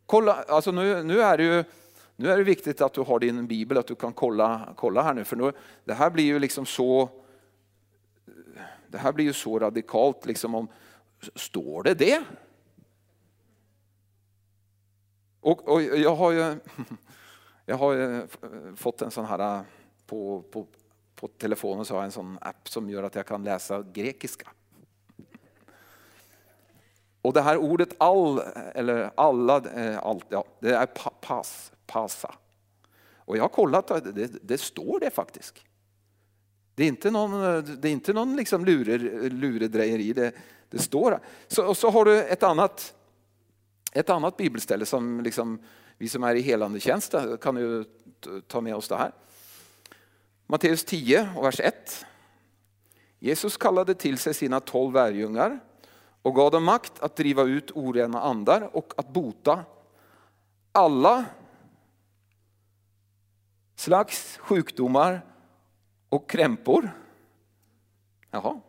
Kolla, 0.06 0.34
alltså 0.34 0.72
nu, 0.72 1.04
nu, 1.04 1.22
är 1.22 1.38
det 1.38 1.44
ju, 1.44 1.64
nu 2.16 2.32
är 2.32 2.38
det 2.38 2.44
viktigt 2.44 2.82
att 2.82 2.94
du 2.94 3.02
har 3.02 3.20
din 3.20 3.48
bibel, 3.48 3.78
att 3.78 3.88
du 3.88 3.96
kan 3.96 4.14
kolla, 4.14 4.74
kolla 4.76 5.02
här 5.02 5.14
nu. 5.14 5.24
För 5.24 5.36
nu, 5.36 5.52
det 5.86 5.94
här 5.94 6.10
blir 6.10 6.24
ju 6.24 6.40
liksom 6.40 6.66
så 6.66 7.10
det 8.94 9.00
här 9.00 9.12
blir 9.12 9.26
ju 9.26 9.34
så 9.34 9.60
radikalt. 9.60 10.26
Liksom 10.26 10.56
om, 10.56 10.68
står 11.36 11.84
det 11.84 11.94
det? 11.94 12.24
Och, 15.40 15.70
och 15.70 15.82
jag 15.82 16.16
har 16.16 16.32
ju 16.32 16.60
Jag 17.66 17.78
har 17.78 18.14
eh, 18.16 18.24
fått 18.76 19.02
en 19.02 19.12
sån 19.12 19.26
här 19.26 19.58
eh, 19.58 19.62
på, 20.06 20.44
på, 20.52 20.68
på 21.16 21.28
telefonen 21.28 21.86
så 21.86 21.94
har 21.94 22.00
jag 22.00 22.06
en 22.06 22.12
sån 22.12 22.38
app 22.42 22.70
som 22.70 22.90
gör 22.90 23.04
att 23.04 23.16
jag 23.16 23.26
kan 23.26 23.44
läsa 23.44 23.82
grekiska. 23.82 24.52
Och 27.22 27.34
det 27.34 27.42
här 27.42 27.58
ordet 27.58 27.90
all, 27.98 28.40
eller 28.76 29.12
alla, 29.16 29.58
eh, 29.58 30.00
allt, 30.00 30.26
ja, 30.30 30.46
det 30.60 30.76
är 30.76 30.86
pass, 31.22 31.72
passa. 31.86 32.36
Och 33.16 33.38
jag 33.38 33.44
har 33.44 33.50
kollat, 33.50 33.88
det, 33.88 34.48
det 34.48 34.58
står 34.58 35.00
det 35.00 35.10
faktiskt. 35.10 35.64
Det 36.76 36.84
är 36.84 36.88
inte 36.88 37.12
någon, 37.12 37.42
det 37.82 37.88
är 37.88 37.92
inte 37.92 38.14
någon 38.14 38.36
liksom 38.36 38.66
lurer, 38.66 39.30
luredrejeri, 39.30 40.14
det, 40.14 40.32
det 40.70 40.80
står. 40.80 41.20
Så, 41.48 41.66
och 41.66 41.78
så 41.78 41.90
har 41.90 42.06
du 42.06 42.24
ett 42.24 42.44
annat, 42.44 42.94
ett 43.92 44.10
annat 44.10 44.38
bibelställe 44.38 44.86
som 44.86 45.22
liksom 45.22 45.60
vi 45.98 46.10
som 46.10 46.24
är 46.24 46.36
i 46.36 46.42
helande 46.42 46.80
tjänst 46.80 47.14
eh, 47.14 47.38
kan 47.38 47.58
ju 47.58 47.84
ta 48.48 48.62
med 48.62 48.76
oss 48.76 48.88
det 48.88 48.96
här. 48.96 49.12
Matteus 50.48 50.84
10 50.84 51.30
och 51.38 51.46
vers 51.46 51.60
1. 51.60 52.06
Jesus 53.20 53.58
kallade 53.58 53.94
till 53.94 54.18
sig 54.18 54.34
sina 54.34 54.60
tolv 54.60 54.94
lärjungar 54.94 55.60
och 56.22 56.36
gav 56.36 56.52
dem 56.52 56.64
makt 56.64 57.00
att 57.00 57.16
driva 57.16 57.44
ut 57.44 57.72
orena 57.72 58.22
andar 58.22 58.76
och 58.76 58.94
att 58.98 59.14
bota 59.14 59.66
alla 60.72 61.26
slags 63.76 64.38
sjukdomar 64.38 65.22
och 66.14 66.30
krämpor. 66.30 66.90
Jaha. 68.32 68.60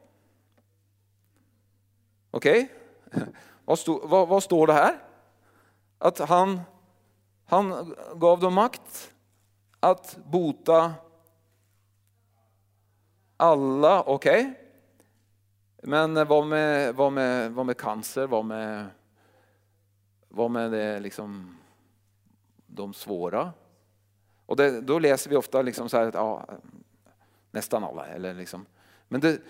Okej, 2.30 2.72
okay. 3.10 3.26
vad, 3.64 3.78
vad, 4.02 4.28
vad 4.28 4.42
står 4.42 4.66
det 4.66 4.72
här? 4.72 4.98
Att 5.98 6.18
han 6.18 6.60
han 7.44 7.94
gav 8.14 8.40
dem 8.40 8.54
makt 8.54 9.14
att 9.80 10.18
bota 10.24 10.94
alla, 13.36 14.02
okej. 14.02 14.40
Okay. 14.40 14.54
Men 15.82 16.28
vad 16.28 16.46
med, 16.46 16.94
vad, 16.94 17.12
med, 17.12 17.52
vad 17.52 17.66
med 17.66 17.76
cancer, 17.76 18.26
vad 18.26 18.44
med, 18.44 18.86
vad 20.28 20.50
med 20.50 20.72
det, 20.72 21.00
liksom, 21.00 21.58
de 22.66 22.94
svåra? 22.94 23.52
Och 24.46 24.56
det, 24.56 24.80
då 24.80 24.98
läser 24.98 25.30
vi 25.30 25.36
ofta 25.36 25.62
liksom 25.62 25.88
så 25.88 25.96
här 25.96 26.06
att 26.06 26.14
ja, 26.14 26.46
nästan 27.54 27.84
alla. 27.84 28.06
Eller 28.06 28.34
liksom. 28.34 28.66
Men 29.08 29.20
det, 29.20 29.40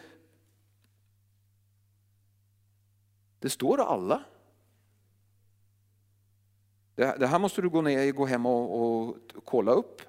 det 3.38 3.50
står 3.50 3.80
alla. 3.80 4.24
Det, 6.94 7.16
det 7.18 7.26
här 7.26 7.38
måste 7.38 7.62
du 7.62 7.68
gå, 7.68 7.82
ner, 7.82 8.12
gå 8.12 8.26
hem 8.26 8.46
och, 8.46 8.80
och 8.80 9.16
kolla 9.44 9.72
upp. 9.72 10.02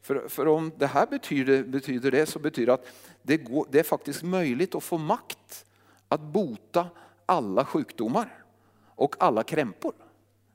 För, 0.00 0.28
för, 0.28 0.48
om 0.48 0.72
det 0.78 0.86
här 0.86 1.06
betyder, 1.06 1.62
betyder 1.62 2.10
det 2.10 2.26
så 2.26 2.38
betyder 2.38 2.66
det 2.66 2.74
att 2.74 2.86
det, 3.22 3.36
går, 3.36 3.66
det 3.70 3.78
är 3.78 3.84
faktiskt 3.84 4.22
möjligt 4.22 4.74
att 4.74 4.82
få 4.82 4.98
makt 4.98 5.66
att 6.08 6.20
bota 6.20 6.88
alla 7.26 7.64
sjukdomar 7.64 8.44
och 8.86 9.14
alla 9.18 9.42
krämpor. 9.42 9.94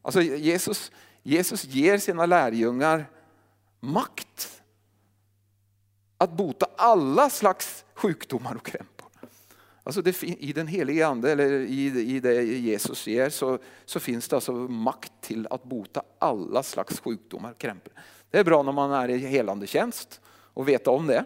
Alltså 0.02 0.22
Jesus, 0.22 0.92
Jesus 1.24 1.66
ger 1.66 1.98
sina 1.98 2.26
lärjungar 2.26 3.06
makt 3.80 4.57
att 6.18 6.32
bota 6.32 6.68
alla 6.76 7.30
slags 7.30 7.86
sjukdomar 7.94 8.56
och 8.56 8.66
krämpor. 8.66 9.08
Alltså 9.84 10.02
det, 10.02 10.24
I 10.24 10.54
den 10.54 10.68
helige 10.68 11.08
ande, 11.08 11.32
eller 11.32 11.52
i, 11.52 11.86
i 12.16 12.20
det 12.20 12.44
Jesus 12.44 13.08
ger, 13.08 13.30
så, 13.30 13.60
så 13.86 14.00
finns 14.00 14.28
det 14.28 14.36
alltså 14.36 14.52
makt 14.54 15.14
till 15.22 15.48
att 15.50 15.64
bota 15.64 16.04
alla 16.20 16.64
slags 16.64 17.00
sjukdomar, 17.00 17.52
och 17.52 17.58
krämpor. 17.58 17.94
Det 18.32 18.40
är 18.40 18.44
bra 18.44 18.64
när 18.64 18.72
man 18.72 18.92
är 18.92 19.10
i 19.10 19.18
helande 19.18 19.68
tjänst 19.68 20.22
och 20.30 20.68
veta 20.68 20.92
om 20.92 21.08
det. 21.08 21.26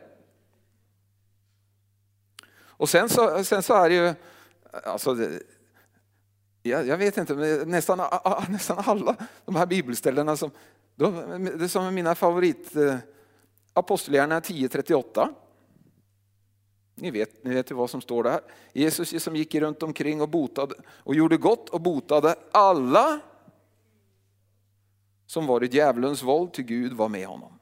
Och 2.60 2.90
sen 2.90 3.10
så, 3.10 3.44
sen 3.44 3.64
så 3.64 3.74
är 3.74 3.90
det 3.90 3.96
ju, 3.96 4.14
alltså 4.84 5.14
det, 5.14 5.42
jag, 6.64 6.88
jag, 6.88 6.98
vet 6.98 7.18
inte, 7.18 7.34
nästan, 7.66 8.02
nästan 8.50 8.78
alla 8.80 9.16
de 9.46 9.56
här 9.56 9.66
bibelställena 9.66 10.38
som, 10.38 10.52
de, 10.96 11.46
det 11.60 11.70
som 11.70 11.86
är 11.86 11.92
mina 11.92 12.16
favorit, 12.16 12.76
eh, 12.76 12.96
Apostlagärningarna 13.74 14.40
10.38. 14.40 15.34
Ni 16.96 17.12
vet, 17.12 17.44
ni 17.44 17.54
vet 17.54 17.72
ju 17.72 17.76
vad 17.76 17.90
som 17.90 18.02
står 18.02 18.24
där. 18.24 18.42
Jesus 18.74 19.24
som 19.24 19.36
gick 19.36 19.56
runt 19.56 19.84
omkring 19.84 20.22
och 20.22 20.30
botade 20.30 20.76
och 20.88 21.16
gjorde 21.16 21.38
gott 21.38 21.70
och 21.70 21.82
botade 21.82 22.36
alla 22.52 23.20
som 25.26 25.46
var 25.46 25.64
i 25.64 25.68
djävulens 25.68 26.24
våld, 26.24 26.54
till 26.54 26.64
Gud 26.64 26.94
var 26.94 27.10
med 27.10 27.28
honom. 27.28 27.60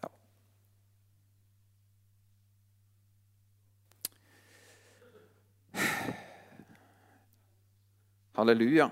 Ja. 0.00 0.08
Halleluja. 8.32 8.90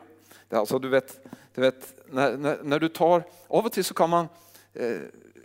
Det 0.48 0.56
är 0.56 0.60
alltså, 0.60 0.78
du 0.78 0.88
vet, 0.88 1.26
du 1.54 1.60
vet 1.60 1.94
när, 2.06 2.36
när, 2.36 2.62
när, 2.62 2.80
du 2.80 2.88
tar, 2.88 3.22
av 3.48 3.66
och 3.66 3.72
till 3.72 3.84
så 3.84 3.94
kan 3.94 4.10
man 4.10 4.28
eh, 4.72 5.00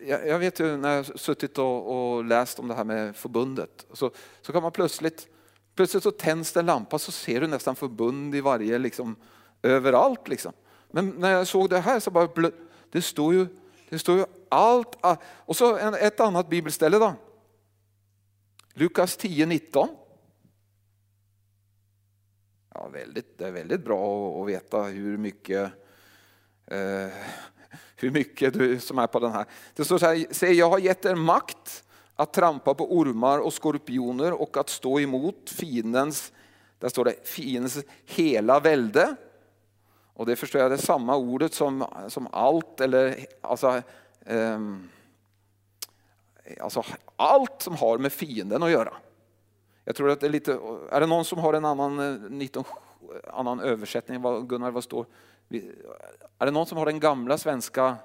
jag, 0.07 0.39
vet 0.39 0.59
ju 0.59 0.77
när 0.77 0.95
jag 0.95 1.19
suttit 1.19 1.57
och, 1.57 2.15
och, 2.15 2.25
läst 2.25 2.59
om 2.59 2.67
det 2.67 2.73
här 2.73 2.83
med 2.83 3.15
förbundet, 3.15 3.85
så, 3.93 4.11
så 4.41 4.51
kan 4.51 4.63
man 4.63 4.71
plötsligt, 4.71 5.27
plötsligt 5.75 6.03
så 6.03 6.11
tänds 6.11 6.51
det 6.51 6.59
en 6.59 6.65
lampa 6.65 6.99
så 6.99 7.11
ser 7.11 7.41
du 7.41 7.47
nästan 7.47 7.75
förbund 7.75 8.35
i 8.35 8.41
varje 8.41 8.77
liksom, 8.77 9.15
överallt. 9.61 10.27
Liksom. 10.27 10.53
Men 10.91 11.09
när 11.09 11.31
jag 11.31 11.47
såg 11.47 11.69
det 11.69 11.79
här 11.79 11.99
så 11.99 12.11
bara, 12.11 12.51
det 12.91 13.01
står 13.01 13.33
ju, 13.33 13.47
det 13.89 13.99
står 13.99 14.17
ju 14.17 14.25
allt. 14.49 14.95
Och 15.21 15.55
så 15.55 15.77
ett 15.95 16.19
annat 16.19 16.49
bibelställe 16.49 16.99
då. 16.99 17.13
Lukas 18.73 19.17
10, 19.17 19.45
19. 19.45 19.89
Ja, 22.73 22.87
väldigt, 22.87 23.37
det 23.37 23.47
är 23.47 23.51
väldigt 23.51 23.85
bra 23.85 24.41
att 24.41 24.47
veta 24.47 24.81
hur 24.81 25.17
mycket, 25.17 25.71
eh, 26.65 27.07
hur 27.95 28.11
mycket 28.11 28.53
du 28.53 28.79
som 28.79 28.99
är 28.99 29.07
på 29.07 29.19
den 29.19 29.31
här. 29.31 29.45
Det 29.75 29.85
står 29.85 29.97
så 29.97 30.05
här, 30.05 30.25
se 30.31 30.51
jag 30.51 30.69
har 30.69 30.79
gett 30.79 31.05
er 31.05 31.15
makt 31.15 31.83
att 32.15 32.33
trampa 32.33 32.73
på 32.73 32.97
ormar 32.97 33.39
och 33.39 33.53
skorpioner 33.53 34.41
och 34.41 34.57
att 34.57 34.69
stå 34.69 34.99
emot 34.99 35.49
fiendens, 35.49 36.31
där 36.79 36.89
står 36.89 37.05
det 37.05 37.27
fiendens 37.27 37.83
hela 38.05 38.59
välde. 38.59 39.15
Och 40.13 40.25
det 40.25 40.35
förstår 40.35 40.61
jag, 40.61 40.71
det 40.71 40.75
är 40.75 40.77
samma 40.77 41.15
ordet 41.15 41.53
som, 41.53 41.85
som 42.07 42.27
allt 42.31 42.81
eller 42.81 43.25
alltså, 43.41 43.81
um, 44.25 44.89
alltså 46.61 46.83
allt 47.15 47.61
som 47.61 47.75
har 47.75 47.97
med 47.97 48.13
fienden 48.13 48.63
att 48.63 48.71
göra. 48.71 48.93
Jag 49.83 49.95
tror 49.95 50.09
att 50.09 50.19
det 50.19 50.27
är 50.27 50.31
lite, 50.31 50.59
är 50.91 50.99
det 50.99 51.05
någon 51.05 51.25
som 51.25 51.39
har 51.39 51.53
en 51.53 51.65
annan, 51.65 51.99
eh, 51.99 52.29
19, 52.29 52.63
annan 53.27 53.59
översättning? 53.59 54.21
Gunnar, 54.47 54.71
vad 54.71 54.83
står? 54.83 55.05
Är 56.39 56.45
det 56.45 56.51
någon 56.51 56.65
som 56.65 56.77
har 56.77 56.85
den 56.85 56.99
gamla 56.99 57.37
svenska? 57.37 57.97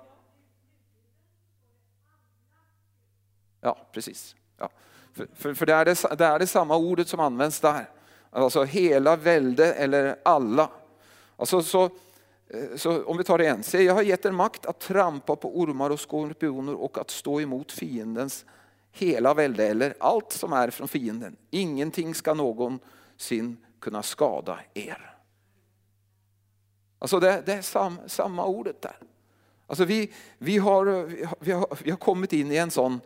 Ja, 3.61 3.87
precis. 3.93 4.37
Ja. 4.59 4.71
För, 5.13 5.29
för, 5.35 5.55
för 5.55 5.67
det, 5.67 5.75
är 5.75 5.85
det, 5.85 6.17
det 6.19 6.25
är 6.25 6.39
det 6.39 6.47
samma 6.47 6.77
ordet 6.77 7.09
som 7.09 7.21
används 7.21 7.61
där. 7.61 7.89
Alltså 8.31 8.65
hela 8.65 9.17
välde 9.17 9.75
eller 9.75 10.17
alla. 10.23 10.71
Alltså, 11.37 11.63
så, 11.63 11.85
eh, 12.49 12.77
så 12.77 13.05
om 13.05 13.17
vi 13.17 13.25
tar 13.25 13.39
det 13.39 13.45
igen. 13.45 13.63
Se, 13.63 13.83
jag 13.83 13.95
har 13.95 14.03
gett 14.03 14.25
er 14.25 14.31
makt 14.31 14.67
att 14.67 14.81
trampa 14.81 15.37
på 15.37 15.59
ormar 15.59 15.91
och 15.91 16.01
skorpioner 16.01 16.75
och 16.75 16.99
att 16.99 17.11
stå 17.11 17.41
emot 17.41 17.73
fiendens 17.73 18.45
hela 18.93 19.35
välde 19.35 19.67
eller 19.67 19.95
allt 20.01 20.33
som 20.33 20.53
är 20.53 20.71
från 20.71 20.89
fienden. 20.89 21.37
Ingenting 21.51 22.15
ska 22.15 22.35
någonsin 22.35 23.57
kunna 23.85 24.03
skada 24.03 24.61
er. 24.75 25.17
Alltså 26.99 27.21
det, 27.21 27.43
det 27.47 27.53
är 27.53 27.63
sam, 27.63 27.99
samma 28.07 28.47
ordet 28.47 28.83
där. 28.83 28.97
Alltså 29.67 29.85
vi, 29.85 30.13
vi, 30.39 30.59
har, 30.59 30.85
vi, 31.41 31.53
har, 31.53 31.79
vi 31.85 31.91
har 31.91 31.99
kommit 31.99 32.33
in 32.33 32.53
i 32.53 32.57
en 32.57 32.71
sån, 32.71 33.01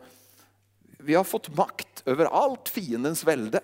vi 0.81 1.15
har 1.15 1.23
fått 1.23 1.55
makt 1.55 2.03
över 2.05 2.25
allt 2.25 2.69
fiendens 2.69 3.23
välde. 3.23 3.61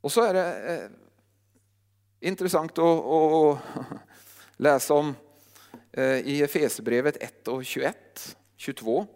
Och 0.00 0.12
så 0.12 0.22
är 0.22 0.34
det 0.34 0.74
eh, 0.74 0.90
intressant 2.20 2.78
att, 2.78 3.04
att 3.04 3.58
läsa 4.56 4.94
om 4.94 5.14
Eh, 5.96 6.18
i 6.18 6.42
Efesbrevet 6.42 7.16
1 7.16 7.48
och 7.48 7.64
21, 7.64 8.36
22. 8.56 9.06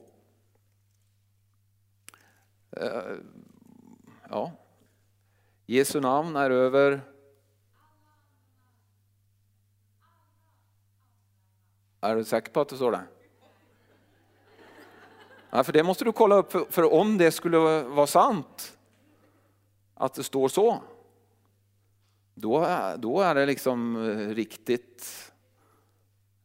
Eh, 2.80 3.16
ja. 4.30 4.52
Jesu 5.66 6.00
namn 6.00 6.36
är 6.36 6.50
över 6.50 7.00
Är 12.00 12.16
du 12.16 12.24
säker 12.24 12.52
på 12.52 12.60
att 12.60 12.68
det 12.68 12.76
står 12.76 12.92
det? 12.92 13.04
Ja, 15.50 15.64
för 15.64 15.72
det 15.72 15.82
måste 15.82 16.04
du 16.04 16.12
kolla 16.12 16.34
upp, 16.34 16.52
för, 16.52 16.64
för 16.64 16.92
om 16.92 17.18
det 17.18 17.32
skulle 17.32 17.58
vara 17.82 18.06
sant 18.06 18.78
att 19.94 20.14
det 20.14 20.22
står 20.22 20.48
så, 20.48 20.82
då, 22.34 22.66
då 22.98 23.20
är 23.20 23.34
det 23.34 23.46
liksom 23.46 23.96
eh, 23.96 24.28
riktigt 24.28 25.32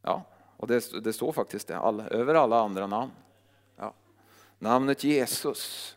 Ja, 0.04 0.22
och 0.56 0.66
det, 0.66 1.04
det 1.04 1.12
står 1.12 1.32
faktiskt 1.32 1.68
det, 1.68 1.76
all, 1.76 2.00
över 2.00 2.34
alla 2.34 2.60
andra 2.60 2.86
namn. 2.86 3.12
Ja. 3.76 3.94
Namnet 4.58 5.04
Jesus. 5.04 5.96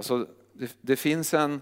Alltså, 0.00 0.28
det, 0.52 0.76
det 0.80 0.96
finns 0.96 1.34
en 1.34 1.60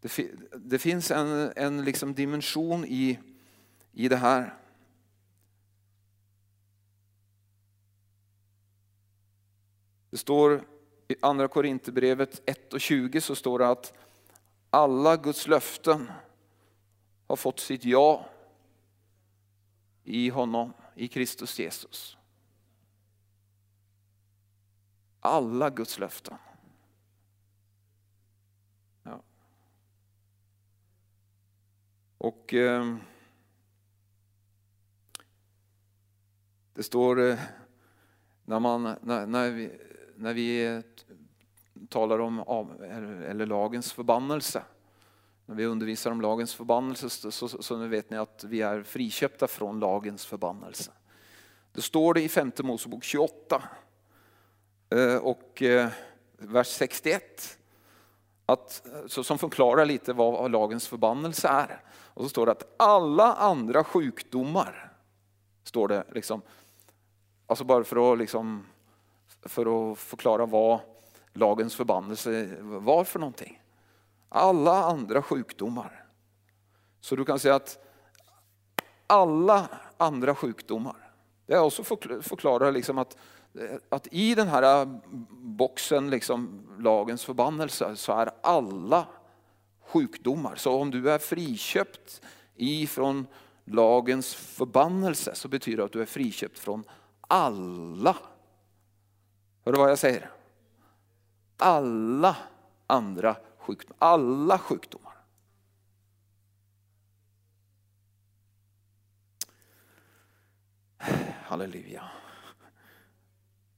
Det, 0.00 0.30
det, 0.56 0.78
finns 0.78 1.10
en, 1.10 1.52
en 1.56 1.84
liksom 1.84 2.14
dimension 2.14 2.84
i, 2.84 3.18
i 3.92 4.08
det 4.08 4.16
här. 4.16 4.54
Det 10.10 10.16
står 10.16 10.64
i 11.08 11.16
Andra 11.20 11.48
Korinthierbrevet 11.48 12.42
1 12.46 12.72
och 12.72 12.80
20 12.80 13.20
så 13.20 13.34
står 13.34 13.58
det 13.58 13.68
att 13.68 13.92
alla 14.70 15.16
Guds 15.16 15.46
löften 15.46 16.10
har 17.26 17.36
fått 17.36 17.60
sitt 17.60 17.84
ja 17.84 18.26
i 20.04 20.28
honom, 20.28 20.72
i 20.94 21.08
Kristus 21.08 21.58
Jesus. 21.58 22.16
Alla 25.24 25.70
Guds 25.70 25.98
löften. 25.98 26.36
Ja. 29.02 29.22
Och 32.18 32.54
eh, 32.54 32.96
det 36.74 36.82
står 36.82 37.20
eh, 37.20 37.38
när, 38.44 38.60
man, 38.60 38.82
när, 38.82 39.26
när, 39.26 39.50
vi, 39.50 39.70
när 40.16 40.34
vi 40.34 40.82
talar 41.88 42.18
om 42.18 42.40
eller 42.80 43.46
lagens 43.46 43.92
förbannelse. 43.92 44.62
När 45.46 45.54
vi 45.54 45.66
undervisar 45.66 46.10
om 46.10 46.20
lagens 46.20 46.54
förbannelse 46.54 47.10
så, 47.10 47.30
så, 47.30 47.48
så 47.48 47.76
nu 47.76 47.88
vet 47.88 48.10
ni 48.10 48.16
att 48.16 48.44
vi 48.44 48.62
är 48.62 48.82
friköpta 48.82 49.46
från 49.46 49.80
lagens 49.80 50.26
förbannelse. 50.26 50.92
Det 51.72 51.82
står 51.82 52.14
det 52.14 52.22
i 52.22 52.28
femte 52.28 52.62
Mosebok 52.62 53.04
28 53.04 53.62
Eh, 54.92 55.16
och 55.16 55.62
eh, 55.62 55.88
vers 56.38 56.68
61 56.68 57.58
att, 58.46 58.82
så, 59.06 59.24
som 59.24 59.38
förklarar 59.38 59.86
lite 59.86 60.12
vad 60.12 60.50
lagens 60.50 60.88
förbannelse 60.88 61.48
är. 61.48 61.82
Och 61.90 62.22
så 62.22 62.28
står 62.28 62.46
det 62.46 62.52
att 62.52 62.74
alla 62.76 63.34
andra 63.34 63.84
sjukdomar, 63.84 64.92
står 65.64 65.88
det 65.88 66.04
liksom, 66.10 66.42
alltså 67.46 67.64
bara 67.64 67.84
för 67.84 68.12
att, 68.12 68.18
liksom, 68.18 68.66
för 69.42 69.92
att 69.92 69.98
förklara 69.98 70.46
vad 70.46 70.80
lagens 71.32 71.74
förbannelse 71.74 72.56
var 72.60 73.04
för 73.04 73.18
någonting. 73.18 73.62
Alla 74.28 74.84
andra 74.84 75.22
sjukdomar. 75.22 76.04
Så 77.00 77.16
du 77.16 77.24
kan 77.24 77.38
säga 77.38 77.54
att 77.54 77.78
alla 79.06 79.68
andra 79.96 80.34
sjukdomar. 80.34 81.01
Det 81.52 81.56
är 81.56 81.62
också 81.62 81.84
förklarar 82.20 82.72
liksom 82.72 82.98
att, 82.98 83.16
eh, 83.54 83.76
att 83.88 84.08
i 84.10 84.34
den 84.34 84.48
här 84.48 84.82
eh, 84.82 84.88
boxen, 85.30 86.10
liksom, 86.10 86.66
lagens 86.78 87.24
förbannelse, 87.24 87.96
så 87.96 88.12
är 88.12 88.30
alla 88.42 89.06
sjukdomar. 89.86 90.56
Så 90.56 90.80
om 90.80 90.90
du 90.90 91.10
är 91.10 91.18
friköpt 91.18 92.20
ifrån 92.56 93.26
lagens 93.64 94.34
förbannelse 94.34 95.34
så 95.34 95.48
betyder 95.48 95.76
det 95.76 95.84
att 95.84 95.92
du 95.92 96.02
är 96.02 96.06
friköpt 96.06 96.58
från 96.58 96.84
alla. 97.20 98.16
Hör 99.64 99.72
du 99.72 99.78
vad 99.78 99.90
jag 99.90 99.98
säger? 99.98 100.30
alla 101.56 102.36
andra 102.86 103.36
sjukdomar. 103.58 103.96
Alla 103.98 104.58
sjukdomar. 104.58 105.11
Halleluja. 111.52 112.02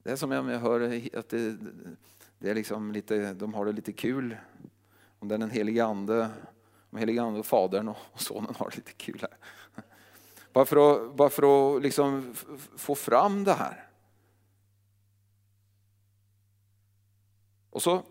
Det 0.03 0.11
är 0.11 0.17
som 0.17 0.33
om 0.33 0.49
jag 0.49 0.59
hör 0.59 0.81
att 1.19 1.29
det, 1.29 1.57
det 2.39 2.51
är 2.51 2.55
liksom 2.55 2.93
lite, 2.93 3.35
de 3.35 3.55
har 3.55 3.67
det 3.67 3.73
lite 3.73 3.93
kul. 3.93 4.37
Om 5.19 5.29
den 5.29 5.51
helige 5.51 5.85
ande, 5.85 6.31
om 6.91 6.99
helige 6.99 7.23
ande 7.23 7.39
och 7.39 7.47
fadern 7.47 7.89
och 7.89 7.97
sonen 8.21 8.55
har 8.59 8.71
det 8.71 8.77
lite 8.77 8.93
kul 8.93 9.19
här. 9.21 9.37
Bara 10.53 10.65
för 10.65 10.93
att, 10.93 11.17
bara 11.17 11.31
för 11.31 11.77
att 11.77 11.83
liksom 11.83 12.35
få 12.77 12.95
fram 12.95 13.45
det 13.45 13.53
här. 13.53 13.89
Och 17.71 17.83
så, 17.83 18.03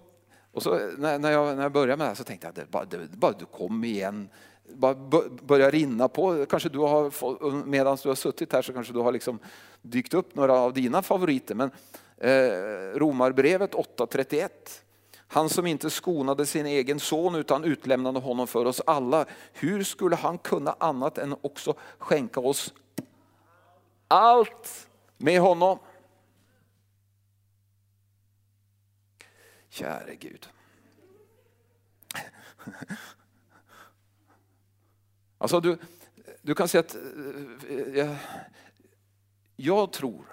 och 0.51 0.63
så 0.63 0.79
när, 0.97 1.19
när, 1.19 1.31
jag, 1.31 1.55
när 1.55 1.63
jag 1.63 1.71
började 1.71 1.97
med 1.97 2.05
det 2.05 2.09
här 2.09 2.15
så 2.15 2.23
tänkte 2.23 2.47
jag 2.47 2.49
att 2.49 2.55
det 2.55 2.71
bara, 2.71 2.85
det, 2.85 3.17
bara 3.17 3.31
du 3.31 3.45
kom 3.45 3.83
igen, 3.83 4.29
bara 4.73 4.95
börjar 5.41 5.71
rinna 5.71 6.07
på. 6.07 6.45
Kanske 6.45 6.69
du 6.69 6.79
har, 6.79 7.65
medan 7.65 7.97
du 8.03 8.07
har 8.09 8.15
suttit 8.15 8.53
här 8.53 8.61
så 8.61 8.73
kanske 8.73 8.93
du 8.93 8.99
har 8.99 9.11
liksom 9.11 9.39
dykt 9.81 10.13
upp 10.13 10.35
några 10.35 10.53
av 10.53 10.73
dina 10.73 11.01
favoriter. 11.01 11.55
Men 11.55 11.71
eh, 12.17 12.99
Romarbrevet 12.99 13.73
8.31 13.73 14.49
han 15.33 15.49
som 15.49 15.67
inte 15.67 15.89
skonade 15.89 16.45
sin 16.45 16.65
egen 16.65 16.99
son 16.99 17.35
utan 17.35 17.63
utlämnade 17.63 18.19
honom 18.19 18.47
för 18.47 18.65
oss 18.65 18.81
alla. 18.87 19.25
Hur 19.53 19.83
skulle 19.83 20.15
han 20.15 20.37
kunna 20.37 20.75
annat 20.79 21.17
än 21.17 21.35
också 21.41 21.75
skänka 21.97 22.39
oss 22.39 22.73
allt 24.07 24.87
med 25.17 25.41
honom? 25.41 25.79
Käre 29.69 30.15
Gud. 30.15 30.47
Alltså 35.43 35.59
du, 35.59 35.77
du 36.41 36.55
kan 36.55 36.67
säga 36.67 36.79
att 36.79 36.95
jag, 37.93 38.15
jag 39.55 39.91
tror 39.93 40.25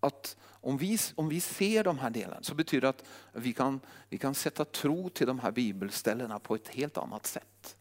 att 0.00 0.36
om 0.46 0.76
vi, 0.76 0.98
om 1.14 1.28
vi 1.28 1.40
ser 1.40 1.84
de 1.84 1.98
här 1.98 2.10
delarna 2.10 2.42
så 2.42 2.54
betyder 2.54 2.80
det 2.80 2.88
att 2.88 3.04
vi 3.32 3.52
kan, 3.52 3.80
vi 4.08 4.18
kan 4.18 4.34
sätta 4.34 4.64
tro 4.64 5.08
till 5.08 5.26
de 5.26 5.38
här 5.38 5.50
bibelställena 5.50 6.38
på 6.38 6.54
ett 6.54 6.68
helt 6.68 6.98
annat 6.98 7.26
sätt. 7.26 7.76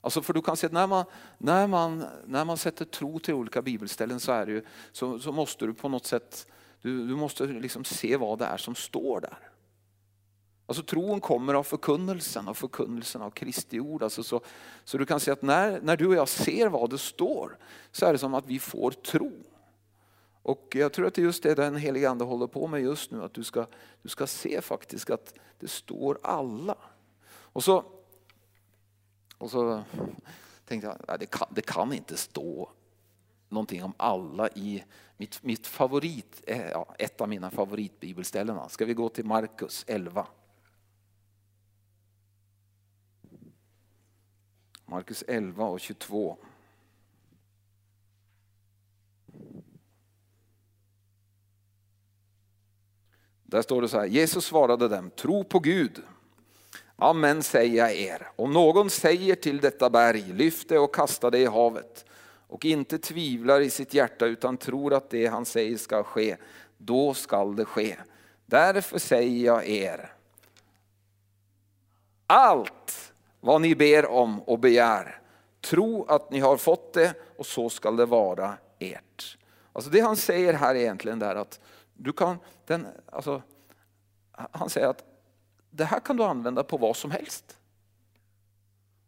Alltså 0.00 0.22
för 0.22 0.32
du 0.32 0.42
kan 0.42 0.56
se 0.56 0.66
att 0.66 0.72
när 0.72 0.86
man, 0.86 1.04
när 1.38 1.66
man, 1.66 2.04
när 2.26 2.44
man 2.44 2.56
sätter 2.56 2.84
tro 2.84 3.18
till 3.18 3.34
olika 3.34 3.62
bibelställen 3.62 4.20
så, 4.20 4.32
är 4.32 4.46
det 4.46 4.52
ju, 4.52 4.64
så, 4.92 5.18
så 5.18 5.32
måste 5.32 5.66
du 5.66 5.74
på 5.74 5.88
något 5.88 6.06
sätt 6.06 6.46
du, 6.82 7.06
du 7.06 7.16
måste 7.16 7.46
liksom 7.46 7.84
se 7.84 8.16
vad 8.16 8.38
det 8.38 8.44
är 8.44 8.56
som 8.56 8.74
står 8.74 9.20
där. 9.20 9.38
Alltså 10.66 10.82
tron 10.82 11.20
kommer 11.20 11.54
av 11.54 11.62
förkunnelsen, 11.62 12.48
av 12.48 12.54
förkunnelsen 12.54 13.22
av 13.22 13.30
Kristi 13.30 13.80
ord. 13.80 14.02
Alltså 14.02 14.22
så, 14.22 14.40
så 14.84 14.98
du 14.98 15.06
kan 15.06 15.20
se 15.20 15.30
att 15.30 15.42
när, 15.42 15.80
när 15.80 15.96
du 15.96 16.06
och 16.06 16.14
jag 16.14 16.28
ser 16.28 16.68
vad 16.68 16.90
det 16.90 16.98
står 16.98 17.58
så 17.92 18.06
är 18.06 18.12
det 18.12 18.18
som 18.18 18.34
att 18.34 18.46
vi 18.46 18.58
får 18.58 18.90
tro. 18.90 19.32
Och 20.42 20.72
jag 20.74 20.92
tror 20.92 21.06
att 21.06 21.14
det 21.14 21.22
är 21.22 21.24
just 21.24 21.42
det 21.42 21.54
den 21.54 21.76
helige 21.76 22.10
Ande 22.10 22.24
håller 22.24 22.46
på 22.46 22.66
med 22.66 22.82
just 22.82 23.10
nu, 23.10 23.22
att 23.22 23.34
du 23.34 23.44
ska, 23.44 23.66
du 24.02 24.08
ska 24.08 24.26
se 24.26 24.60
faktiskt 24.60 25.10
att 25.10 25.34
det 25.58 25.68
står 25.68 26.18
alla. 26.22 26.76
Och 27.24 27.64
så, 27.64 27.84
och 29.38 29.50
så 29.50 29.82
tänkte 30.64 30.88
jag, 30.88 30.96
nej, 31.08 31.16
det, 31.20 31.26
kan, 31.26 31.48
det 31.50 31.62
kan 31.62 31.92
inte 31.92 32.16
stå 32.16 32.70
någonting 33.48 33.84
om 33.84 33.92
alla 33.96 34.48
i 34.48 34.84
mitt, 35.16 35.42
mitt 35.42 35.66
favorit, 35.66 36.42
eh, 36.46 36.70
ja, 36.70 36.94
ett 36.98 37.20
av 37.20 37.28
mina 37.28 37.50
favoritbibelställen. 37.50 38.68
Ska 38.68 38.84
vi 38.84 38.94
gå 38.94 39.08
till 39.08 39.24
Markus 39.24 39.84
11? 39.88 40.26
Markus 44.86 45.24
11 45.28 45.64
och 45.64 45.80
22. 45.80 46.38
Där 53.42 53.62
står 53.62 53.82
det 53.82 53.88
så 53.88 53.98
här, 53.98 54.06
Jesus 54.06 54.44
svarade 54.44 54.88
dem, 54.88 55.10
tro 55.10 55.44
på 55.44 55.58
Gud. 55.58 56.02
Amen 56.96 57.42
säger 57.42 57.78
jag 57.78 57.96
er, 57.96 58.30
om 58.36 58.52
någon 58.52 58.90
säger 58.90 59.34
till 59.34 59.60
detta 59.60 59.90
berg, 59.90 60.32
lyft 60.32 60.68
det 60.68 60.78
och 60.78 60.94
kasta 60.94 61.30
det 61.30 61.38
i 61.38 61.46
havet 61.46 62.04
och 62.52 62.64
inte 62.64 62.98
tvivlar 62.98 63.60
i 63.60 63.70
sitt 63.70 63.94
hjärta 63.94 64.26
utan 64.26 64.56
tror 64.56 64.94
att 64.94 65.10
det 65.10 65.26
han 65.26 65.44
säger 65.44 65.76
ska 65.76 66.02
ske, 66.02 66.36
då 66.78 67.14
skall 67.14 67.56
det 67.56 67.64
ske. 67.64 67.96
Därför 68.46 68.98
säger 68.98 69.46
jag 69.46 69.68
er, 69.68 70.12
allt 72.26 73.11
vad 73.44 73.60
ni 73.60 73.74
ber 73.74 74.06
om 74.06 74.40
och 74.40 74.58
begär, 74.58 75.20
tro 75.60 76.04
att 76.04 76.30
ni 76.30 76.40
har 76.40 76.56
fått 76.56 76.92
det 76.92 77.14
och 77.38 77.46
så 77.46 77.70
skall 77.70 77.96
det 77.96 78.06
vara 78.06 78.54
ert. 78.78 79.38
Alltså 79.72 79.90
det 79.90 80.00
han 80.00 80.16
säger 80.16 80.54
här 80.54 80.74
egentligen 80.74 81.22
är 81.22 81.34
att 81.34 81.60
du 81.94 82.12
kan, 82.12 82.38
den, 82.66 82.86
alltså, 83.06 83.42
han 84.32 84.70
säger 84.70 84.86
att 84.86 85.04
det 85.70 85.84
här 85.84 86.00
kan 86.00 86.16
du 86.16 86.24
använda 86.24 86.62
på 86.62 86.76
vad 86.76 86.96
som 86.96 87.10
helst. 87.10 87.58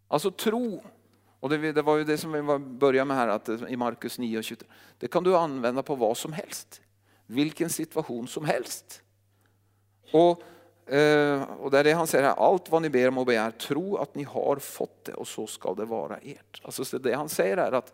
Alltså 0.08 0.30
tro, 0.30 0.82
och 1.40 1.48
det, 1.48 1.72
det 1.72 1.82
var 1.82 1.96
ju 1.96 2.04
det 2.04 2.18
som 2.18 2.32
vi 2.32 2.58
började 2.58 3.04
med 3.04 3.16
här 3.16 3.28
att 3.28 3.48
i 3.48 3.76
Markus 3.76 4.18
9 4.18 4.38
och 4.38 4.44
23. 4.44 4.68
Det 4.98 5.08
kan 5.08 5.24
du 5.24 5.36
använda 5.36 5.82
på 5.82 5.94
vad 5.94 6.16
som 6.16 6.32
helst. 6.32 6.80
Vilken 7.26 7.70
situation 7.70 8.28
som 8.28 8.44
helst. 8.44 9.02
Och, 10.12 10.42
Eh, 10.86 11.42
och 11.42 11.70
det 11.70 11.78
är 11.78 11.84
det 11.84 11.92
han 11.92 12.06
säger 12.06 12.24
här, 12.24 12.34
allt 12.34 12.70
vad 12.70 12.82
ni 12.82 12.90
ber 12.90 13.08
om 13.08 13.18
och 13.18 13.26
begär, 13.26 13.50
tro 13.50 13.96
att 13.96 14.14
ni 14.14 14.22
har 14.22 14.56
fått 14.56 15.04
det 15.04 15.12
och 15.12 15.28
så 15.28 15.46
ska 15.46 15.74
det 15.74 15.84
vara 15.84 16.16
ert. 16.16 16.60
Alltså 16.64 16.98
det 16.98 17.14
han 17.14 17.28
säger 17.28 17.56
är 17.56 17.72
att 17.72 17.92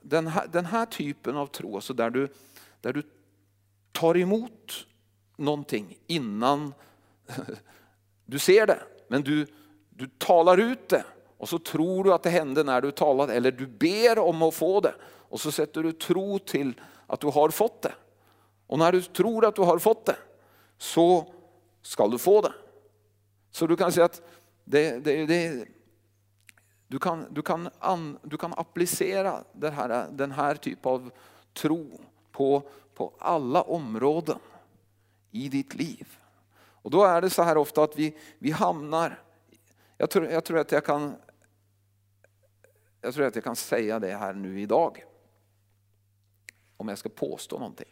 den 0.00 0.26
här, 0.26 0.46
den 0.52 0.66
här 0.66 0.86
typen 0.86 1.36
av 1.36 1.46
tro, 1.46 1.74
alltså 1.74 1.94
där 1.94 2.10
du, 2.10 2.28
där 2.80 2.92
du 2.92 3.02
tar 3.92 4.16
emot 4.16 4.86
någonting 5.36 5.98
innan 6.06 6.74
du 8.24 8.38
ser 8.38 8.66
det. 8.66 8.78
Men 9.08 9.22
du, 9.22 9.46
du 9.90 10.06
talar 10.18 10.58
ut 10.58 10.88
det 10.88 11.04
och 11.36 11.48
så 11.48 11.58
tror 11.58 12.04
du 12.04 12.12
att 12.12 12.22
det 12.22 12.30
hände 12.30 12.64
när 12.64 12.80
du 12.80 12.90
talade 12.90 13.34
eller 13.34 13.52
du 13.52 13.66
ber 13.66 14.18
om 14.18 14.42
att 14.42 14.54
få 14.54 14.80
det 14.80 14.94
och 15.02 15.40
så 15.40 15.52
sätter 15.52 15.82
du 15.82 15.92
tro 15.92 16.38
till 16.38 16.80
att 17.06 17.20
du 17.20 17.26
har 17.26 17.48
fått 17.48 17.82
det. 17.82 17.92
Och 18.66 18.78
när 18.78 18.92
du 18.92 19.02
tror 19.02 19.44
att 19.44 19.56
du 19.56 19.62
har 19.62 19.78
fått 19.78 20.06
det 20.06 20.16
så 20.78 21.34
ska 21.82 22.08
du 22.08 22.18
få 22.18 22.40
det. 22.40 22.52
Så 23.50 23.66
du 23.66 23.76
kan 23.76 23.92
säga 23.92 24.04
att 24.04 24.22
det, 24.64 25.04
det, 25.04 25.26
det, 25.26 25.68
du, 26.86 26.98
kan, 26.98 27.26
du, 27.30 27.42
kan 27.42 27.68
an, 27.78 28.18
du 28.22 28.36
kan 28.36 28.52
applicera 28.56 29.44
den 29.52 29.72
här, 29.72 30.08
den 30.10 30.32
här 30.32 30.54
typen 30.54 30.92
av 30.92 31.10
tro 31.52 32.00
på, 32.32 32.62
på 32.94 33.12
alla 33.18 33.62
områden 33.62 34.38
i 35.30 35.48
ditt 35.48 35.74
liv. 35.74 36.18
Och 36.82 36.90
då 36.90 37.04
är 37.04 37.20
det 37.20 37.30
så 37.30 37.42
här 37.42 37.56
ofta 37.56 37.82
att 37.82 37.98
vi, 37.98 38.16
vi 38.38 38.50
hamnar, 38.50 39.22
jag 39.96 40.10
tror, 40.10 40.26
jag 40.26 40.44
tror 40.44 40.58
att 40.58 40.72
jag 40.72 40.84
kan 40.84 41.14
jag 43.00 43.14
tror 43.14 43.26
att 43.26 43.34
jag 43.34 43.44
kan 43.44 43.56
säga 43.56 43.98
det 43.98 44.16
här 44.16 44.32
nu 44.32 44.60
idag. 44.60 45.04
Om 46.76 46.88
jag 46.88 46.98
ska 46.98 47.08
påstå 47.08 47.58
någonting. 47.58 47.88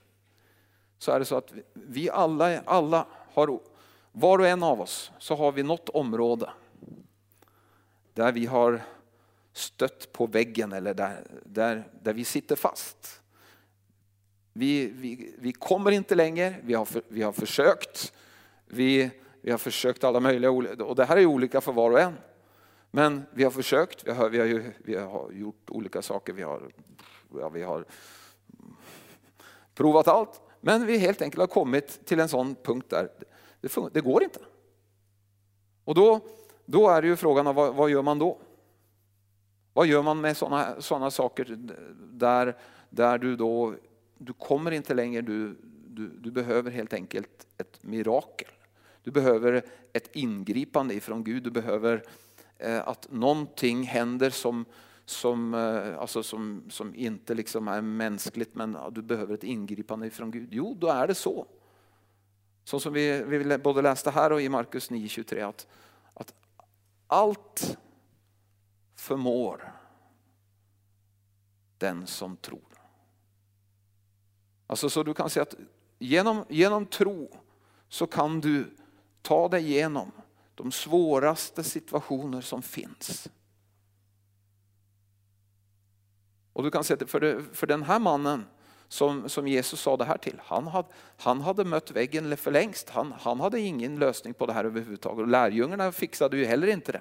Så 0.99 1.13
är 1.13 1.19
det 1.19 1.25
så 1.25 1.37
att 1.37 1.53
vi 1.73 2.11
alla, 2.11 2.61
alla 2.61 3.07
har, 3.35 3.61
var 4.21 4.39
och 4.39 4.47
en 4.47 4.63
av 4.63 4.81
oss, 4.81 5.13
så 5.19 5.35
har 5.35 5.53
vi 5.53 5.63
något 5.63 5.89
område 5.89 6.51
där 8.15 8.33
vi 8.33 8.47
har 8.47 8.83
stött 9.53 10.13
på 10.13 10.27
väggen 10.27 10.73
eller 10.73 10.95
där, 10.95 11.27
där, 11.45 11.89
där 12.03 12.13
vi 12.13 12.25
sitter 12.25 12.57
fast. 12.57 13.21
Vi, 14.53 14.87
vi, 14.87 15.35
vi 15.39 15.53
kommer 15.53 15.91
inte 15.91 16.15
längre, 16.15 16.55
vi 16.63 16.75
har, 16.75 16.85
för, 16.85 17.03
vi 17.09 17.23
har 17.23 17.33
försökt. 17.33 18.13
Vi, 18.67 19.11
vi 19.41 19.51
har 19.51 19.59
försökt 19.59 20.05
alla 20.05 20.21
möjliga, 20.21 20.51
och 20.51 20.97
det 20.97 21.05
här 21.05 21.17
är 21.17 21.27
olika 21.27 21.61
för 21.61 21.73
var 21.73 21.91
och 21.91 22.01
en. 22.01 22.15
Men 22.91 23.23
vi 23.31 23.45
har 23.45 23.51
försökt, 23.51 24.07
vi 24.07 24.11
har, 24.11 24.29
vi 24.29 24.39
har, 24.39 24.73
vi 24.79 24.97
har 24.97 25.33
gjort 25.33 25.71
olika 25.71 26.03
saker, 26.03 26.33
vi 26.33 26.43
har, 26.43 26.73
ja, 27.41 27.49
vi 27.49 27.63
har 27.63 27.85
provat 29.75 30.09
allt. 30.09 30.41
Men 30.61 30.87
vi 30.87 30.99
helt 30.99 31.23
enkelt 31.23 31.41
har 31.41 31.47
kommit 31.47 32.07
till 32.07 32.21
en 32.21 32.29
sån 32.29 32.55
punkt 32.55 32.91
där 32.91 33.11
det, 33.61 33.89
det 33.93 34.01
går 34.01 34.23
inte. 34.23 34.41
Och 35.85 35.95
då, 35.95 36.21
då 36.65 36.89
är 36.89 37.03
det 37.03 37.09
ju 37.09 37.17
frågan, 37.17 37.55
vad, 37.55 37.75
vad 37.75 37.91
gör 37.91 38.03
man 38.03 38.19
då? 38.19 38.39
Vad 39.73 39.87
gör 39.87 40.03
man 40.03 40.21
med 40.21 40.37
sådana 40.37 40.81
såna 40.81 41.11
saker 41.11 41.59
där, 42.13 42.57
där 42.91 43.19
du 43.19 43.37
då, 43.37 43.75
du 44.19 44.33
kommer 44.33 44.71
inte 44.71 44.95
längre, 44.95 45.23
du, 45.23 45.57
du, 45.87 46.09
du 46.09 46.31
behöver 46.31 46.71
helt 46.71 46.93
enkelt 46.93 47.47
ett 47.59 47.83
mirakel. 47.83 48.49
Du 49.03 49.11
behöver 49.11 49.63
ett 49.93 50.17
ingripande 50.17 50.95
ifrån 50.95 51.25
Gud, 51.25 51.43
du 51.43 51.51
behöver 51.51 52.03
Eh, 52.59 52.89
att 52.89 53.07
någonting 53.11 53.83
händer 53.83 54.31
som, 54.31 54.65
som, 55.05 55.55
eh, 55.55 56.01
alltså 56.01 56.23
som, 56.23 56.63
som 56.69 56.95
inte 56.95 57.35
liksom 57.35 57.69
är 57.69 57.81
mänskligt 57.81 58.55
men 58.55 58.77
du 58.91 59.03
behöver 59.03 59.35
ett 59.35 59.45
ingripande 59.45 60.07
ifrån 60.07 60.31
Gud. 60.31 60.49
Jo, 60.53 60.77
då 60.81 60.89
är 60.89 61.07
det 61.07 61.15
så. 61.15 61.47
Så 62.69 62.81
som 62.81 62.93
vi, 62.93 63.23
vi 63.23 63.59
både 63.59 63.83
läste 63.83 64.11
här 64.11 64.33
och 64.33 64.43
i 64.43 64.49
Markus 64.49 64.91
9.23 64.91 65.49
att, 65.49 65.67
att 66.15 66.35
allt 67.07 67.79
förmår 68.95 69.73
den 71.79 72.07
som 72.07 72.37
tror. 72.37 72.83
Alltså 74.67 74.91
så 74.91 75.03
du 75.03 75.15
kan 75.15 75.31
säga 75.31 75.43
att 75.43 75.55
genom, 75.99 76.45
genom 76.49 76.87
tro 76.87 77.31
så 77.89 78.07
kan 78.07 78.41
du 78.41 78.77
ta 79.23 79.49
dig 79.49 79.67
igenom 79.67 80.13
de 80.55 80.73
svåraste 80.73 81.65
situationer 81.65 82.41
som 82.41 82.63
finns. 82.63 83.29
Och 86.53 86.63
du 86.63 86.71
kan 86.71 86.85
säga 86.85 86.99
att 87.03 87.11
för, 87.11 87.21
det, 87.21 87.43
för 87.53 87.67
den 87.67 87.83
här 87.83 87.99
mannen 87.99 88.45
som, 88.89 89.29
som 89.29 89.49
Jesus 89.49 89.81
sa 89.81 89.97
det 89.97 90.05
här 90.05 90.19
till, 90.19 90.41
han 90.45 90.67
hade, 90.67 90.89
han 91.17 91.41
hade 91.41 91.65
mött 91.65 91.91
väggen 91.91 92.37
för 92.37 92.51
längst. 92.51 92.91
Han, 92.91 93.15
han 93.21 93.41
hade 93.41 93.61
ingen 93.61 93.99
lösning 93.99 94.35
på 94.35 94.47
det 94.47 94.53
här 94.53 94.65
överhuvudtaget 94.65 95.21
och 95.21 95.29
lärjungarna 95.29 95.93
fixade 95.93 96.37
ju 96.37 96.45
heller 96.45 96.67
inte 96.67 96.93
det. 96.93 97.01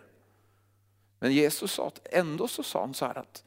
Men 1.20 1.32
Jesus 1.32 1.72
sa 1.72 1.88
att 1.88 2.08
ändå 2.12 2.48
så 2.48 2.64
sa 2.64 2.80
han 2.82 2.94
så 2.94 3.06
här 3.06 3.18
att 3.18 3.44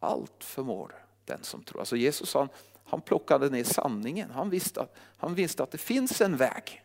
allt 0.00 0.44
förmår 0.44 0.94
den 1.24 1.42
som 1.42 1.62
tror. 1.62 1.80
Alltså 1.80 1.96
Jesus 1.96 2.30
sa, 2.30 2.48
han 2.84 3.00
plockade 3.00 3.50
ner 3.50 3.64
sanningen. 3.64 4.30
Han 4.30 4.50
visste, 4.50 4.80
att, 4.80 4.96
han 5.16 5.34
visste 5.34 5.62
att 5.62 5.70
det 5.70 5.78
finns 5.78 6.20
en 6.20 6.36
väg. 6.36 6.82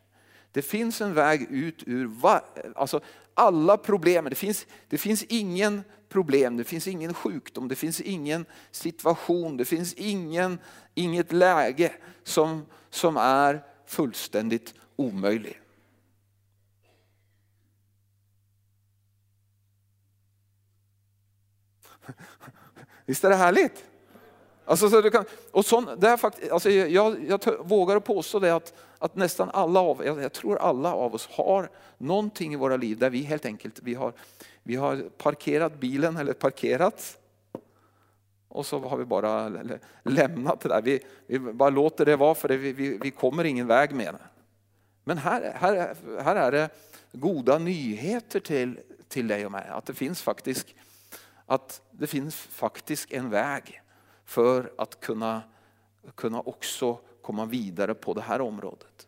Det 0.52 0.62
finns 0.62 1.02
en 1.02 1.14
väg 1.14 1.42
ut 1.42 1.84
ur 1.86 2.06
va, 2.06 2.42
alltså 2.76 3.02
alla 3.34 3.78
problem. 3.78 4.26
Det 4.30 4.36
finns, 4.36 4.66
det 4.90 4.98
finns 4.98 5.24
ingen 5.24 5.84
problem, 6.12 6.58
det 6.58 6.64
finns 6.64 6.88
ingen 6.88 7.14
sjukdom, 7.14 7.68
det 7.68 7.76
finns 7.76 8.02
ingen 8.02 8.46
situation, 8.72 9.58
det 9.58 9.66
finns 9.66 9.94
ingen, 9.94 10.60
inget 10.96 11.32
läge 11.32 11.94
som, 12.24 12.66
som 12.90 13.18
är 13.18 13.64
fullständigt 13.86 14.74
omöjlig. 14.96 15.62
Visst 23.06 23.24
är 23.24 23.30
det 23.30 23.36
härligt? 23.36 23.91
Alltså, 24.72 24.90
så 24.90 25.02
du 25.02 25.12
kan, 25.12 25.26
och 25.52 25.66
sån, 25.66 25.90
det 25.98 26.18
fakt, 26.18 26.52
alltså, 26.52 26.70
jag, 26.70 27.24
jag 27.28 27.40
vågar 27.60 28.00
påstå 28.00 28.40
det 28.40 28.56
att, 28.56 28.74
att 29.00 29.16
nästan 29.16 29.50
alla 29.54 29.80
av 29.80 30.06
jag, 30.06 30.24
jag 30.24 30.34
tror 30.34 30.58
alla 30.58 30.94
av 30.94 31.16
oss 31.16 31.28
har 31.32 31.70
någonting 31.98 32.54
i 32.54 32.56
våra 32.56 32.78
liv 32.78 32.98
där 32.98 33.10
vi 33.10 33.22
helt 33.22 33.46
enkelt 33.46 33.80
vi 33.84 33.94
har, 33.94 34.14
vi 34.64 34.76
har 34.76 35.10
parkerat 35.18 35.80
bilen 35.80 36.18
eller 36.18 36.34
parkerat 36.34 37.18
och 38.48 38.66
så 38.66 38.80
har 38.80 38.98
vi 38.98 39.06
bara 39.06 39.52
lämnat 40.04 40.60
det 40.60 40.70
där. 40.70 40.82
Vi, 40.82 41.00
vi 41.28 41.40
bara 41.40 41.70
låter 41.70 42.06
det 42.06 42.16
vara 42.16 42.36
för 42.36 42.48
det, 42.48 42.58
vi, 42.58 42.74
vi, 42.74 42.98
vi 42.98 43.12
kommer 43.12 43.44
ingen 43.44 43.68
väg 43.68 43.92
med 43.96 44.14
det. 44.14 44.28
Men 45.04 45.18
här, 45.18 45.52
här, 45.56 45.96
här 46.24 46.36
är 46.36 46.52
det 46.52 46.70
goda 47.12 47.58
nyheter 47.58 48.40
till, 48.40 48.80
till 49.08 49.28
dig 49.28 49.46
och 49.46 49.52
mig. 49.52 49.68
Att 49.70 49.86
det 49.86 49.94
finns 49.94 50.22
faktiskt 50.22 50.68
att 51.46 51.82
det 51.92 52.08
finns 52.08 52.36
faktiskt 52.36 53.12
en 53.12 53.30
väg 53.30 53.82
för 54.32 54.72
att 54.78 55.00
kunna, 55.00 55.42
kunna 56.16 56.42
också 56.42 57.00
komma 57.22 57.46
vidare 57.46 57.94
på 57.94 58.14
det 58.14 58.22
här 58.22 58.42
området. 58.42 59.08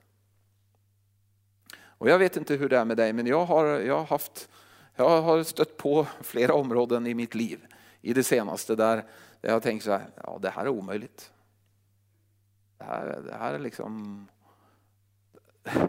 Och 1.75 2.09
jag 2.09 2.19
vet 2.19 2.37
inte 2.37 2.55
hur 2.55 2.69
det 2.69 2.77
är 2.77 2.85
med 2.85 2.97
dig, 2.97 3.13
men 3.13 3.27
jag 3.27 3.45
har, 3.45 3.65
jag 3.65 3.97
har, 3.97 4.05
haft, 4.05 4.49
jag 4.95 5.21
har 5.21 5.43
stött 5.43 5.77
på 5.77 6.07
flera 6.21 6.53
områden 6.53 7.07
i 7.07 7.13
mitt 7.13 7.35
liv 7.35 7.65
i 8.01 8.13
det 8.13 8.23
senaste 8.23 8.75
där 8.75 9.03
jag 9.41 9.53
har 9.53 9.59
tänkt 9.59 9.83
så 9.83 9.91
här, 9.91 10.09
ja 10.23 10.39
det 10.41 10.49
här 10.49 10.65
är 10.65 10.69
omöjligt. 10.69 11.33
Det 12.77 12.83
här, 12.83 13.21
det 13.25 13.33
här 13.33 13.53
är 13.53 13.59
liksom... 13.59 14.27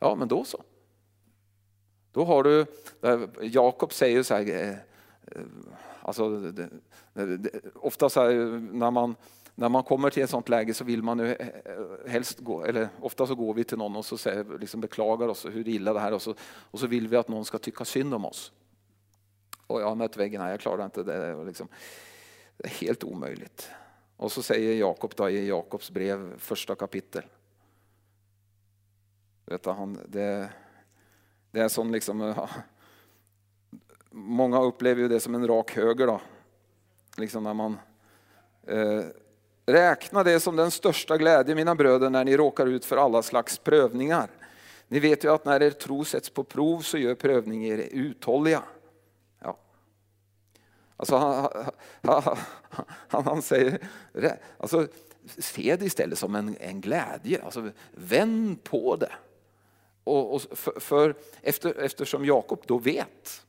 Ja 0.00 0.14
men 0.14 0.28
då 0.28 0.44
så. 0.44 0.62
Då 2.12 2.24
har 2.24 2.42
du, 2.42 2.66
Jakob 3.40 3.92
säger 3.92 4.22
så 4.22 4.34
här, 4.34 4.48
eh, 4.50 4.76
eh, 5.26 5.42
alltså, 6.02 6.40
det, 6.40 6.68
det, 7.14 7.50
ofta 7.74 8.08
så 8.08 8.20
här, 8.20 8.34
när, 8.72 8.90
man, 8.90 9.16
när 9.54 9.68
man 9.68 9.82
kommer 9.82 10.10
till 10.10 10.22
ett 10.22 10.30
sånt 10.30 10.48
läge 10.48 10.74
så 10.74 10.84
vill 10.84 11.02
man 11.02 11.18
ju 11.18 11.26
eh, 11.26 11.48
eh, 11.48 12.10
helst 12.10 12.38
gå, 12.38 12.64
eller 12.64 12.88
ofta 13.00 13.26
så 13.26 13.34
går 13.34 13.54
vi 13.54 13.64
till 13.64 13.78
någon 13.78 13.96
och 13.96 14.04
så 14.04 14.18
säger, 14.18 14.58
liksom 14.58 14.80
beklagar 14.80 15.28
oss 15.28 15.46
hur 15.46 15.68
illa 15.68 15.92
det 15.92 16.00
här 16.00 16.08
är 16.08 16.14
och 16.14 16.22
så, 16.22 16.34
och 16.42 16.80
så 16.80 16.86
vill 16.86 17.08
vi 17.08 17.16
att 17.16 17.28
någon 17.28 17.44
ska 17.44 17.58
tycka 17.58 17.84
synd 17.84 18.14
om 18.14 18.24
oss. 18.24 18.52
Och 19.66 19.80
jag 19.80 19.88
har 19.88 19.94
mött 19.94 20.16
väggen 20.16 20.40
här, 20.40 20.50
jag 20.50 20.60
klarar 20.60 20.84
inte 20.84 21.02
det. 21.02 21.44
Liksom, 21.44 21.68
det 22.56 22.64
är 22.64 22.70
helt 22.70 23.04
omöjligt. 23.04 23.70
Och 24.16 24.32
så 24.32 24.42
säger 24.42 24.76
Jakob 24.76 25.14
då 25.16 25.30
i 25.30 25.48
Jakobs 25.48 25.90
brev, 25.90 26.38
första 26.38 26.74
kapitel. 26.74 27.22
Vet 29.46 29.66
han, 29.66 29.98
det, 30.08 30.50
det 31.50 31.60
är 31.60 31.68
som 31.68 31.92
liksom, 31.92 32.34
Många 34.12 34.62
upplever 34.62 35.02
ju 35.02 35.08
det 35.08 35.20
som 35.20 35.34
en 35.34 35.46
rak 35.46 35.76
höger 35.76 36.06
då. 36.06 36.20
Liksom 37.16 37.44
när 37.44 37.54
man 37.54 37.78
eh, 38.66 39.04
Räkna 39.66 40.22
det 40.22 40.40
som 40.40 40.56
den 40.56 40.70
största 40.70 41.16
glädje 41.16 41.54
mina 41.54 41.74
bröder 41.74 42.10
när 42.10 42.24
ni 42.24 42.36
råkar 42.36 42.66
ut 42.66 42.84
för 42.84 42.96
alla 42.96 43.22
slags 43.22 43.58
prövningar. 43.58 44.30
Ni 44.88 45.00
vet 45.00 45.24
ju 45.24 45.34
att 45.34 45.44
när 45.44 45.62
er 45.62 45.70
tro 45.70 46.04
sätts 46.04 46.30
på 46.30 46.44
prov 46.44 46.80
så 46.80 46.98
gör 46.98 47.14
prövning 47.14 47.64
er 47.66 47.78
uthålliga. 47.78 48.62
Ja. 49.38 49.58
Alltså 50.96 51.16
han, 51.16 51.48
han, 52.02 52.36
han, 53.08 53.24
han 53.24 53.42
säger, 53.42 53.78
alltså, 54.58 54.86
se 55.38 55.76
det 55.76 55.84
istället 55.84 56.18
som 56.18 56.34
en, 56.34 56.56
en 56.60 56.80
glädje. 56.80 57.42
Alltså, 57.44 57.70
vänd 57.90 58.64
på 58.64 58.96
det. 58.96 59.12
Och, 60.04 60.34
och 60.34 60.42
för, 60.42 60.80
för 60.80 61.14
efter, 61.42 61.78
eftersom 61.78 62.24
Jakob 62.24 62.62
då 62.66 62.78
vet 62.78 63.44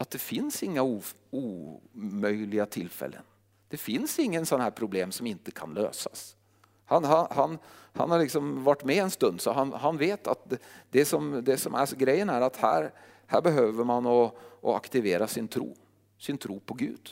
att 0.00 0.10
det 0.10 0.18
finns 0.18 0.62
inga 0.62 1.00
omöjliga 1.30 2.66
tillfällen. 2.66 3.22
Det 3.68 3.76
finns 3.76 4.18
ingen 4.18 4.46
sån 4.46 4.60
här 4.60 4.70
problem 4.70 5.12
som 5.12 5.26
inte 5.26 5.50
kan 5.50 5.74
lösas. 5.74 6.36
Han, 6.84 7.04
han, 7.04 7.58
han 7.92 8.10
har 8.10 8.18
liksom 8.18 8.64
varit 8.64 8.84
med 8.84 8.96
en 8.96 9.10
stund 9.10 9.40
så 9.40 9.52
han, 9.52 9.72
han 9.72 9.96
vet 9.96 10.26
att 10.26 10.52
det, 10.90 11.04
som, 11.04 11.44
det 11.44 11.56
som 11.56 11.74
är 11.74 11.96
grejen 11.96 12.30
är 12.30 12.40
att 12.40 12.56
här, 12.56 12.92
här 13.26 13.40
behöver 13.42 13.84
man 13.84 14.06
att, 14.06 14.34
att 14.62 14.74
aktivera 14.74 15.26
sin 15.26 15.48
tro. 15.48 15.76
Sin 16.18 16.38
tro 16.38 16.60
på 16.60 16.74
Gud. 16.74 17.10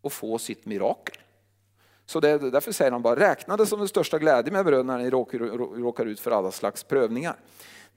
Och 0.00 0.12
få 0.12 0.38
sitt 0.38 0.66
mirakel. 0.66 1.16
Så 2.06 2.20
det, 2.20 2.50
därför 2.50 2.72
säger 2.72 2.90
han 2.90 3.02
bara, 3.02 3.20
räkna 3.20 3.56
det 3.56 3.66
som 3.66 3.78
den 3.78 3.88
största 3.88 4.18
glädje 4.18 4.52
med 4.52 4.64
bröderna 4.64 4.96
när 4.96 5.04
ni 5.04 5.10
råkar, 5.10 5.38
råkar 5.78 6.06
ut 6.06 6.20
för 6.20 6.30
alla 6.30 6.52
slags 6.52 6.84
prövningar. 6.84 7.36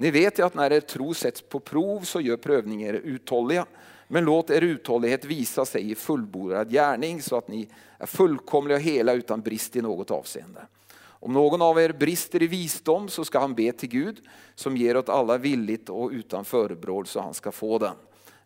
Ni 0.02 0.12
vet 0.12 0.40
ju 0.40 0.46
att 0.46 0.54
när 0.54 0.74
er 0.74 0.80
tro 0.80 1.14
sätts 1.14 1.42
på 1.42 1.60
prov 1.60 2.02
så 2.02 2.22
gör 2.22 2.38
prövningen 2.38 2.90
er 2.90 2.94
uthålliga. 2.94 3.66
Men 4.08 4.26
låt 4.26 4.50
er 4.50 4.62
uthållighet 4.62 5.26
visa 5.26 5.66
sig 5.66 5.92
i 5.92 5.96
fullbordad 5.96 6.72
gärning 6.72 7.22
så 7.22 7.38
att 7.38 7.48
ni 7.48 7.70
är 7.98 8.06
fullkomliga 8.06 8.78
och 8.78 8.84
hela 8.84 9.14
utan 9.14 9.42
brist 9.42 9.76
i 9.76 9.82
något 9.82 10.12
avseende. 10.12 10.66
Om 11.04 11.34
någon 11.34 11.62
av 11.62 11.80
er 11.80 11.92
brister 11.92 12.42
i 12.42 12.48
visdom 12.48 13.10
så 13.10 13.26
ska 13.26 13.40
han 13.40 13.56
be 13.56 13.72
till 13.72 13.90
Gud 13.90 14.20
som 14.56 14.78
ger 14.78 14.98
åt 14.98 15.10
alla 15.10 15.38
villigt 15.38 15.90
och 15.90 16.10
utan 16.12 16.46
förebråd 16.46 17.08
så 17.08 17.22
han 17.22 17.34
ska 17.34 17.52
få 17.52 17.78
den. 17.78 17.96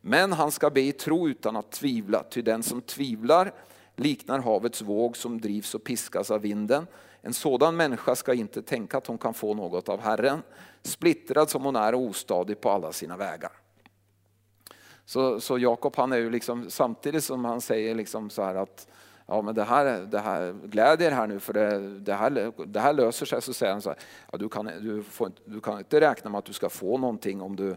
Men 0.02 0.34
han 0.34 0.52
ska 0.52 0.70
be 0.70 0.82
i 0.82 0.92
tro 0.92 1.30
utan 1.30 1.56
att 1.56 1.72
tvivla, 1.72 2.24
ty 2.24 2.42
den 2.42 2.64
som 2.64 2.82
tvivlar 2.82 3.54
liknar 3.96 4.40
havets 4.40 4.82
våg 4.82 5.18
som 5.18 5.42
drivs 5.42 5.76
och 5.76 5.84
piskas 5.84 6.32
av 6.32 6.42
vinden. 6.42 6.88
En 7.22 7.34
sådan 7.34 7.76
människa 7.76 8.16
ska 8.16 8.34
inte 8.34 8.62
tänka 8.62 8.98
att 8.98 9.08
hon 9.08 9.18
kan 9.18 9.34
få 9.34 9.54
något 9.54 9.90
av 9.90 10.02
Herren, 10.02 10.42
splittrad 10.82 11.50
som 11.50 11.64
hon 11.64 11.76
är 11.76 11.96
och 11.96 12.02
ostadig 12.02 12.62
på 12.62 12.70
alla 12.70 12.94
sina 12.94 13.18
vägar. 13.18 13.52
Så, 15.06 15.40
så 15.40 15.58
Jakob 15.58 15.96
han 15.96 16.12
är 16.12 16.18
ju 16.18 16.30
liksom, 16.30 16.70
samtidigt 16.70 17.24
som 17.24 17.46
han 17.46 17.62
säger 17.62 17.96
liksom 17.96 18.30
så 18.30 18.44
här 18.44 18.56
att 18.56 18.88
ja, 19.26 19.42
men 19.42 19.56
det 19.56 19.64
här, 19.64 20.00
det 20.00 20.20
här, 20.20 20.54
gläd 20.64 21.02
er 21.02 21.12
här 21.12 21.28
nu 21.28 21.40
för 21.40 21.54
det, 21.54 22.00
det, 22.00 22.14
här, 22.14 22.52
det 22.66 22.80
här 22.80 22.94
löser 22.94 23.26
sig. 23.26 23.42
Så 23.42 23.54
säger 23.54 23.72
han 23.72 23.82
så 23.82 23.90
här, 23.90 24.00
ja, 24.32 24.38
du, 24.38 24.50
kan, 24.50 24.66
du, 24.66 25.04
får, 25.04 25.32
du 25.46 25.62
kan 25.62 25.78
inte 25.78 26.02
räkna 26.02 26.30
med 26.30 26.38
att 26.38 26.46
du 26.46 26.54
ska 26.54 26.70
få 26.70 26.98
någonting 26.98 27.42
om 27.42 27.56
du, 27.56 27.76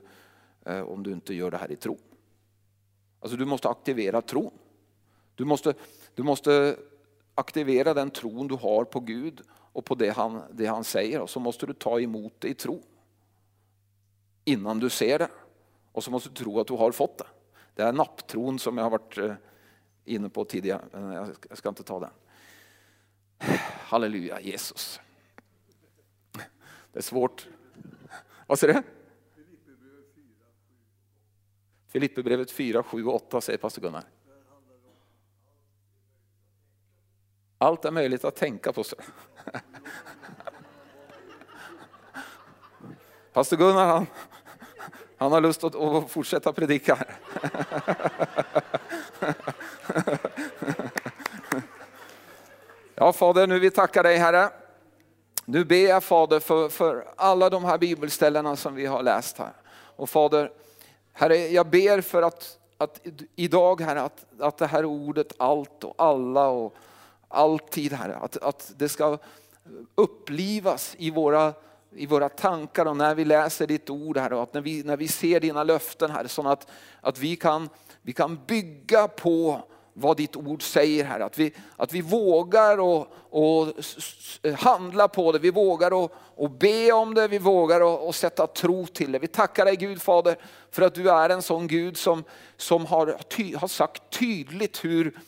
eh, 0.65 0.81
om 0.81 1.03
du 1.03 1.13
inte 1.13 1.35
gör 1.35 1.51
det 1.51 1.57
här 1.57 1.73
i 1.73 1.77
tro. 1.77 1.99
Alltså 3.21 3.37
du 3.37 3.45
måste 3.45 3.69
aktivera 3.69 4.23
tron. 4.23 4.53
Du 5.35 5.45
måste, 5.45 5.75
du 6.19 6.25
måste 6.25 6.77
aktivera 7.35 7.95
den 7.95 8.11
tron 8.11 8.49
du 8.49 8.55
har 8.55 8.85
på 8.85 9.01
Gud 9.01 9.41
och 9.51 9.85
på 9.85 9.95
det 9.95 10.11
han, 10.11 10.43
det 10.53 10.67
han 10.67 10.85
säger 10.85 11.21
och 11.21 11.31
så 11.31 11.41
måste 11.41 11.67
du 11.67 11.73
ta 11.73 12.01
emot 12.01 12.33
det 12.39 12.49
i 12.49 12.55
tro. 12.55 12.83
Innan 14.45 14.79
du 14.79 14.91
ser 14.91 15.19
det. 15.19 15.29
Och 15.93 16.05
så 16.05 16.11
måste 16.11 16.29
du 16.29 16.35
tro 16.35 16.61
att 16.61 16.67
du 16.67 16.75
har 16.75 16.93
fått 16.93 17.19
det. 17.19 17.27
Det 17.75 17.83
är 17.83 17.93
napptron 17.93 18.59
som 18.59 18.77
jag 18.77 18.85
har 18.85 18.91
varit 18.91 19.19
eh, 19.19 19.35
inne 20.05 20.29
på 20.29 20.45
tidigare, 20.45 20.85
men 20.93 21.13
jag 21.49 21.59
ska 21.59 21.69
inte 21.69 21.83
ta 21.83 22.01
den. 22.01 22.11
Halleluja 23.81 24.41
Jesus. 24.41 25.01
Det 26.93 26.99
är 26.99 27.03
svårt. 27.03 27.49
Vad 28.47 28.59
säger 28.59 28.75
du? 28.75 28.83
Filipperbrevet 31.89 32.51
4, 32.51 32.83
7 32.83 33.05
och 33.05 33.15
8 33.15 33.41
säger 33.41 33.59
pastor 33.59 33.83
Gunnar. 33.83 34.05
Allt 37.59 37.85
är 37.85 37.91
möjligt 37.91 38.25
att 38.25 38.37
tänka 38.37 38.73
på. 38.73 38.85
Pastor 43.33 43.57
Gunnar 43.57 43.87
han, 43.87 44.07
han 45.17 45.33
har 45.33 45.41
lust 45.41 45.65
att, 45.65 45.75
att 45.75 46.11
fortsätta 46.11 46.53
predika. 46.53 46.95
Här. 46.95 47.17
Ja 53.01 53.13
Fader, 53.13 53.47
nu 53.47 53.59
vi 53.59 53.71
tackar 53.71 54.03
dig 54.03 54.17
Herre. 54.17 54.51
Nu 55.45 55.65
ber 55.65 55.89
jag 55.89 56.05
Fader 56.05 56.41
för, 56.41 56.69
för 56.69 57.05
alla 57.17 57.51
de 57.51 57.65
här 57.65 57.79
bibelställena 57.79 58.57
som 58.57 58.75
vi 58.75 58.87
har 58.87 59.03
läst 59.03 59.39
här. 59.39 59.53
Och 59.71 60.11
Fader, 60.11 60.51
Herre 61.13 61.37
jag 61.37 61.67
ber 61.67 62.01
för 62.01 62.23
att, 62.23 62.59
att 62.79 63.01
idag 63.37 63.81
Herre, 63.81 64.03
att, 64.03 64.27
att 64.39 64.59
det 64.59 64.67
här 64.67 64.85
ordet 64.85 65.33
allt 65.37 65.85
och 65.85 65.95
alla 65.99 66.49
och 66.49 66.75
alltid 67.29 67.93
Herre. 67.93 68.17
Att, 68.17 68.37
att 68.37 68.73
det 68.77 68.89
ska 68.89 69.19
upplivas 69.95 70.95
i 70.99 71.11
våra, 71.11 71.53
i 71.95 72.07
våra 72.07 72.29
tankar 72.29 72.87
och 72.87 72.97
när 72.97 73.15
vi 73.15 73.25
läser 73.25 73.67
ditt 73.67 73.91
ord 73.91 74.17
Herre. 74.17 74.37
Och 74.37 74.43
att 74.43 74.55
när 74.55 74.61
vi, 74.61 74.83
när 74.83 74.97
vi 74.97 75.09
ser 75.09 75.41
dina 75.41 75.65
löften 75.65 76.11
Herre. 76.11 76.29
Så 76.29 76.49
att, 76.49 76.67
att 77.01 77.19
vi, 77.19 77.37
kan, 77.37 77.69
vi 78.03 78.13
kan 78.13 78.41
bygga 78.47 79.09
på 79.09 79.63
vad 80.01 80.17
ditt 80.17 80.37
ord 80.37 80.63
säger 80.63 81.05
här. 81.05 81.21
Att 81.21 81.39
vi, 81.39 81.53
att 81.77 81.93
vi 81.93 82.01
vågar 82.01 82.79
och, 82.79 83.07
och 83.31 83.75
handla 84.59 85.09
på 85.09 85.33
det, 85.33 85.39
vi 85.39 85.51
vågar 85.51 85.93
och, 85.93 86.15
och 86.37 86.51
be 86.51 86.93
om 86.93 87.15
det, 87.15 87.29
vi 87.29 87.39
vågar 87.39 87.81
och, 87.81 88.07
och 88.07 88.15
sätta 88.15 88.47
tro 88.47 88.87
till 88.87 89.13
det. 89.13 89.19
Vi 89.19 89.27
tackar 89.27 89.65
dig 89.65 89.77
Gud 89.77 90.03
Fader 90.03 90.37
för 90.71 90.83
att 90.83 90.95
du 90.95 91.11
är 91.11 91.31
en 91.31 91.43
sån 91.43 91.67
Gud 91.67 91.97
som, 91.97 92.25
som 92.57 92.87
har, 92.87 93.19
ty, 93.29 93.55
har 93.57 93.69
sagt 93.69 94.19
tydligt 94.19 94.85
hur, 94.85 95.19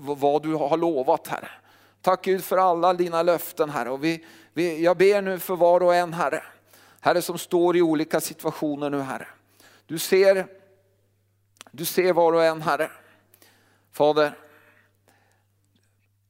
vad 0.00 0.42
du 0.42 0.54
har 0.54 0.76
lovat 0.76 1.26
Herre. 1.26 1.50
Tack 2.02 2.24
Gud 2.24 2.44
för 2.44 2.56
alla 2.56 2.94
dina 2.94 3.22
löften 3.22 3.70
Herre. 3.70 3.90
Och 3.90 4.04
vi, 4.04 4.24
vi, 4.52 4.82
jag 4.82 4.96
ber 4.96 5.22
nu 5.22 5.38
för 5.38 5.56
var 5.56 5.82
och 5.82 5.94
en 5.94 6.12
Herre. 6.12 6.42
Herre 7.00 7.22
som 7.22 7.38
står 7.38 7.76
i 7.76 7.82
olika 7.82 8.20
situationer 8.20 8.90
nu 8.90 9.00
Herre. 9.00 9.28
Du 9.86 9.98
ser, 9.98 10.46
du 11.70 11.84
ser 11.84 12.12
var 12.12 12.32
och 12.32 12.44
en 12.44 12.62
Herre. 12.62 12.90
Fader, 13.92 14.38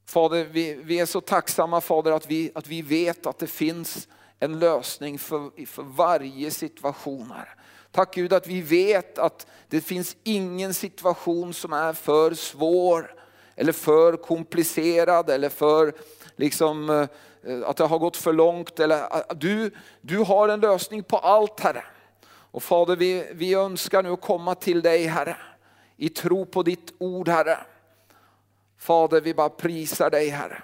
Fader 0.07 0.45
vi, 0.45 0.75
vi 0.75 1.01
är 1.01 1.07
så 1.07 1.21
tacksamma 1.21 1.81
Fader 1.81 2.13
att 2.13 2.31
vi, 2.31 2.53
att 2.55 2.67
vi 2.67 2.83
vet 2.83 3.27
att 3.27 3.39
det 3.39 3.47
finns 3.47 4.09
en 4.41 4.59
lösning 4.59 5.19
för, 5.19 5.67
för 5.67 5.83
varje 5.83 6.51
situation. 6.51 7.31
Herre. 7.31 7.49
Tack 7.91 8.15
Gud 8.15 8.33
att 8.33 8.47
vi 8.47 8.61
vet 8.61 9.19
att 9.19 9.47
det 9.69 9.81
finns 9.81 10.17
ingen 10.25 10.75
situation 10.75 11.55
som 11.55 11.73
är 11.73 11.93
för 11.93 12.35
svår 12.35 13.18
eller 13.59 13.73
för 13.73 14.17
komplicerad 14.17 15.31
eller 15.31 15.49
för 15.49 15.93
liksom, 16.37 16.91
eh, 16.91 17.61
att 17.65 17.77
det 17.77 17.85
har 17.85 17.99
gått 17.99 18.17
för 18.17 18.33
långt. 18.33 18.81
Eller, 18.81 19.17
ah, 19.17 19.35
du, 19.35 19.71
du 20.01 20.19
har 20.19 20.49
en 20.49 20.61
lösning 20.61 21.03
på 21.03 21.19
allt 21.19 21.61
Herre. 21.61 21.85
Och 22.29 22.63
Fader 22.63 22.97
vi, 22.97 23.31
vi 23.33 23.55
önskar 23.55 24.03
nu 24.03 24.17
komma 24.17 24.55
till 24.55 24.83
dig 24.83 25.07
Herre 25.07 25.37
i 25.97 26.09
tro 26.09 26.47
på 26.47 26.63
ditt 26.63 26.95
ord 26.99 27.29
Herre. 27.29 27.59
Fader 28.79 29.21
vi 29.21 29.35
bara 29.35 29.49
prisar 29.49 30.11
dig 30.11 30.29
Herre. 30.29 30.63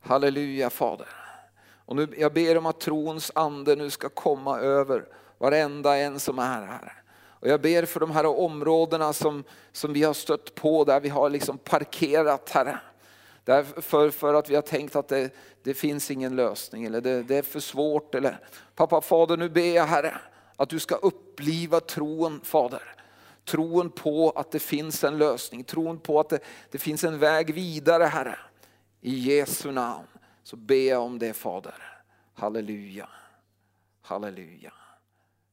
Halleluja 0.00 0.70
Fader. 0.70 1.08
Och 1.86 1.96
nu, 1.96 2.08
jag 2.18 2.32
ber 2.32 2.58
om 2.58 2.66
att 2.66 2.80
trons 2.80 3.32
ande 3.34 3.76
nu 3.76 3.90
ska 3.90 4.08
komma 4.08 4.58
över 4.58 5.04
varenda 5.38 5.96
en 5.96 6.20
som 6.20 6.38
är 6.38 6.66
här. 6.66 7.02
Och 7.40 7.48
jag 7.48 7.60
ber 7.60 7.84
för 7.84 8.00
de 8.00 8.10
här 8.10 8.26
områdena 8.26 9.12
som, 9.12 9.44
som 9.72 9.92
vi 9.92 10.02
har 10.02 10.14
stött 10.14 10.54
på 10.54 10.84
där 10.84 11.00
vi 11.00 11.08
har 11.08 11.30
liksom 11.30 11.58
parkerat 11.58 12.50
Herre. 12.50 12.80
Därför 13.44 14.10
för 14.10 14.34
att 14.34 14.50
vi 14.50 14.54
har 14.54 14.62
tänkt 14.62 14.96
att 14.96 15.08
det, 15.08 15.34
det 15.62 15.74
finns 15.74 16.10
ingen 16.10 16.36
lösning 16.36 16.84
eller 16.84 17.00
det, 17.00 17.22
det, 17.22 17.36
är 17.36 17.42
för 17.42 17.60
svårt. 17.60 18.14
Eller, 18.14 18.38
pappa 18.74 19.00
Fader 19.00 19.36
nu 19.36 19.48
ber 19.48 19.74
jag 19.74 19.86
Herre 19.86 20.20
att 20.56 20.68
du 20.68 20.78
ska 20.78 20.94
uppliva 20.94 21.80
tron 21.80 22.40
Fader. 22.44 22.94
Tron 23.44 23.90
på 23.90 24.30
att 24.30 24.50
det 24.50 24.58
finns 24.58 25.04
en 25.04 25.18
lösning, 25.18 25.64
tron 25.64 25.98
på 25.98 26.20
att 26.20 26.28
det, 26.28 26.38
det 26.70 26.78
finns 26.78 27.04
en 27.04 27.18
väg 27.18 27.54
vidare 27.54 28.04
Herre. 28.04 28.38
I 29.00 29.14
Jesu 29.14 29.72
namn 29.72 30.06
så 30.42 30.56
ber 30.56 30.88
jag 30.88 31.02
om 31.02 31.18
det 31.18 31.32
Fader. 31.32 32.02
Halleluja, 32.34 33.08
halleluja. 34.02 34.72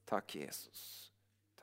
Tack 0.06 0.36
Jesus. 0.36 0.95